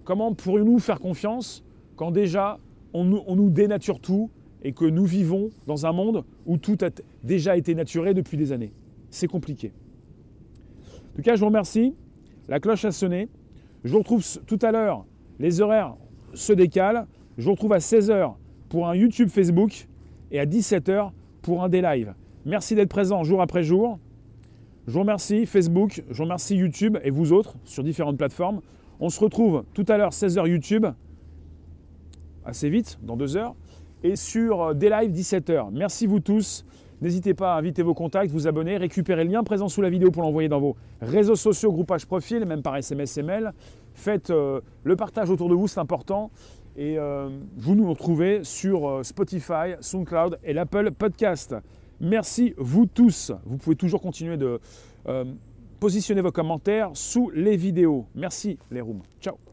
Comment 0.03 0.33
pourrions-nous 0.33 0.79
faire 0.79 0.99
confiance 0.99 1.63
quand 1.95 2.11
déjà 2.11 2.59
on 2.93 3.05
nous, 3.05 3.51
dénature 3.51 4.01
tout 4.01 4.31
et 4.63 4.73
que 4.73 4.85
nous 4.85 5.05
vivons 5.05 5.51
dans 5.67 5.87
un 5.87 5.93
monde 5.93 6.25
où 6.47 6.57
tout 6.57 6.79
a 6.83 6.91
déjà 7.25 7.57
été 7.57 7.75
naturé 7.75 8.15
depuis 8.15 8.37
des 8.37 8.53
années 8.53 8.73
C'est 9.11 9.27
compliqué. 9.27 9.73
En 11.13 11.17
tout 11.17 11.23
cas, 11.23 11.35
je 11.35 11.41
vous 11.41 11.47
remercie. 11.47 11.95
La 12.49 12.61
cloche 12.61 12.85
a 12.85 12.93
sonné. 12.93 13.29
Je 13.85 13.93
vous 13.93 13.99
retrouve 13.99 14.25
tout 14.47 14.59
à 14.63 14.73
l'heure. 14.73 15.05
Les 15.39 15.61
horaires 15.61 15.97
se 16.35 16.53
décalent. 16.53 17.07
Je 17.39 17.45
vous 17.45 17.53
retrouve 17.53 17.73
à 17.73 17.79
16h 17.79 18.35
pour 18.69 18.89
un 18.89 18.95
YouTube 18.95 19.29
Facebook 19.29 19.89
et 20.31 20.39
à 20.39 20.47
17h 20.47 21.11
pour 21.43 21.63
un 21.63 21.69
des 21.69 21.83
lives. 21.83 22.15
Merci 22.45 22.75
d'être 22.75 22.89
présent 22.89 23.23
jour 23.25 23.43
après 23.43 23.63
jour. 23.63 23.99
Je 24.87 24.93
vous 24.93 25.01
remercie 25.01 25.47
Facebook, 25.47 26.03
je 26.11 26.17
vous 26.17 26.25
remercie 26.25 26.57
YouTube 26.57 26.99
et 27.05 27.11
vous 27.11 27.33
autres 27.33 27.55
sur 27.65 27.85
différentes 27.85 28.19
plateformes. 28.19 28.61
On 28.99 29.11
se 29.11 29.21
retrouve 29.21 29.65
tout 29.75 29.85
à 29.89 29.97
l'heure 29.97 30.11
16h 30.11 30.49
YouTube, 30.49 30.87
assez 32.45 32.69
vite, 32.69 32.99
dans 33.03 33.17
deux 33.17 33.37
heures, 33.37 33.55
et 34.03 34.17
sur 34.17 34.63
euh, 34.63 34.75
des 34.75 34.89
lives 34.89 35.13
17h. 35.13 35.69
Merci 35.73 36.07
vous 36.07 36.21
tous. 36.21 36.65
N'hésitez 37.01 37.35
pas 37.35 37.55
à 37.55 37.59
inviter 37.59 37.83
vos 37.83 37.95
contacts, 37.95 38.31
vous 38.31 38.47
abonner, 38.47 38.77
récupérer 38.77 39.25
le 39.25 39.31
lien 39.31 39.43
présent 39.43 39.69
sous 39.69 39.83
la 39.83 39.91
vidéo 39.91 40.11
pour 40.11 40.23
l'envoyer 40.23 40.49
dans 40.49 40.61
vos 40.61 40.77
réseaux 41.01 41.35
sociaux, 41.35 41.73
groupage 41.73 42.07
profil, 42.07 42.45
même 42.45 42.63
par 42.63 42.77
SMS 42.77 43.17
mail. 43.19 43.53
Faites 43.95 44.31
euh, 44.31 44.61
le 44.85 44.95
partage 44.97 45.29
autour 45.31 45.49
de 45.49 45.55
vous, 45.55 45.67
c'est 45.67 45.81
important. 45.81 46.31
Et 46.77 46.99
euh, 46.99 47.29
vous 47.57 47.75
nous 47.75 47.89
retrouvez 47.89 48.45
sur 48.45 49.05
Spotify, 49.05 49.75
SoundCloud 49.81 50.39
et 50.45 50.53
l'Apple 50.53 50.93
Podcast. 50.93 51.57
Merci 52.01 52.55
vous 52.57 52.87
tous. 52.87 53.33
Vous 53.45 53.59
pouvez 53.59 53.77
toujours 53.77 54.01
continuer 54.01 54.37
de 54.37 54.61
positionner 55.81 56.21
vos 56.21 56.31
commentaires 56.31 56.91
sous 56.95 57.31
les 57.31 57.57
vidéos. 57.57 58.07
Merci 58.15 58.57
les 58.71 58.81
rooms. 58.81 59.03
Ciao 59.21 59.52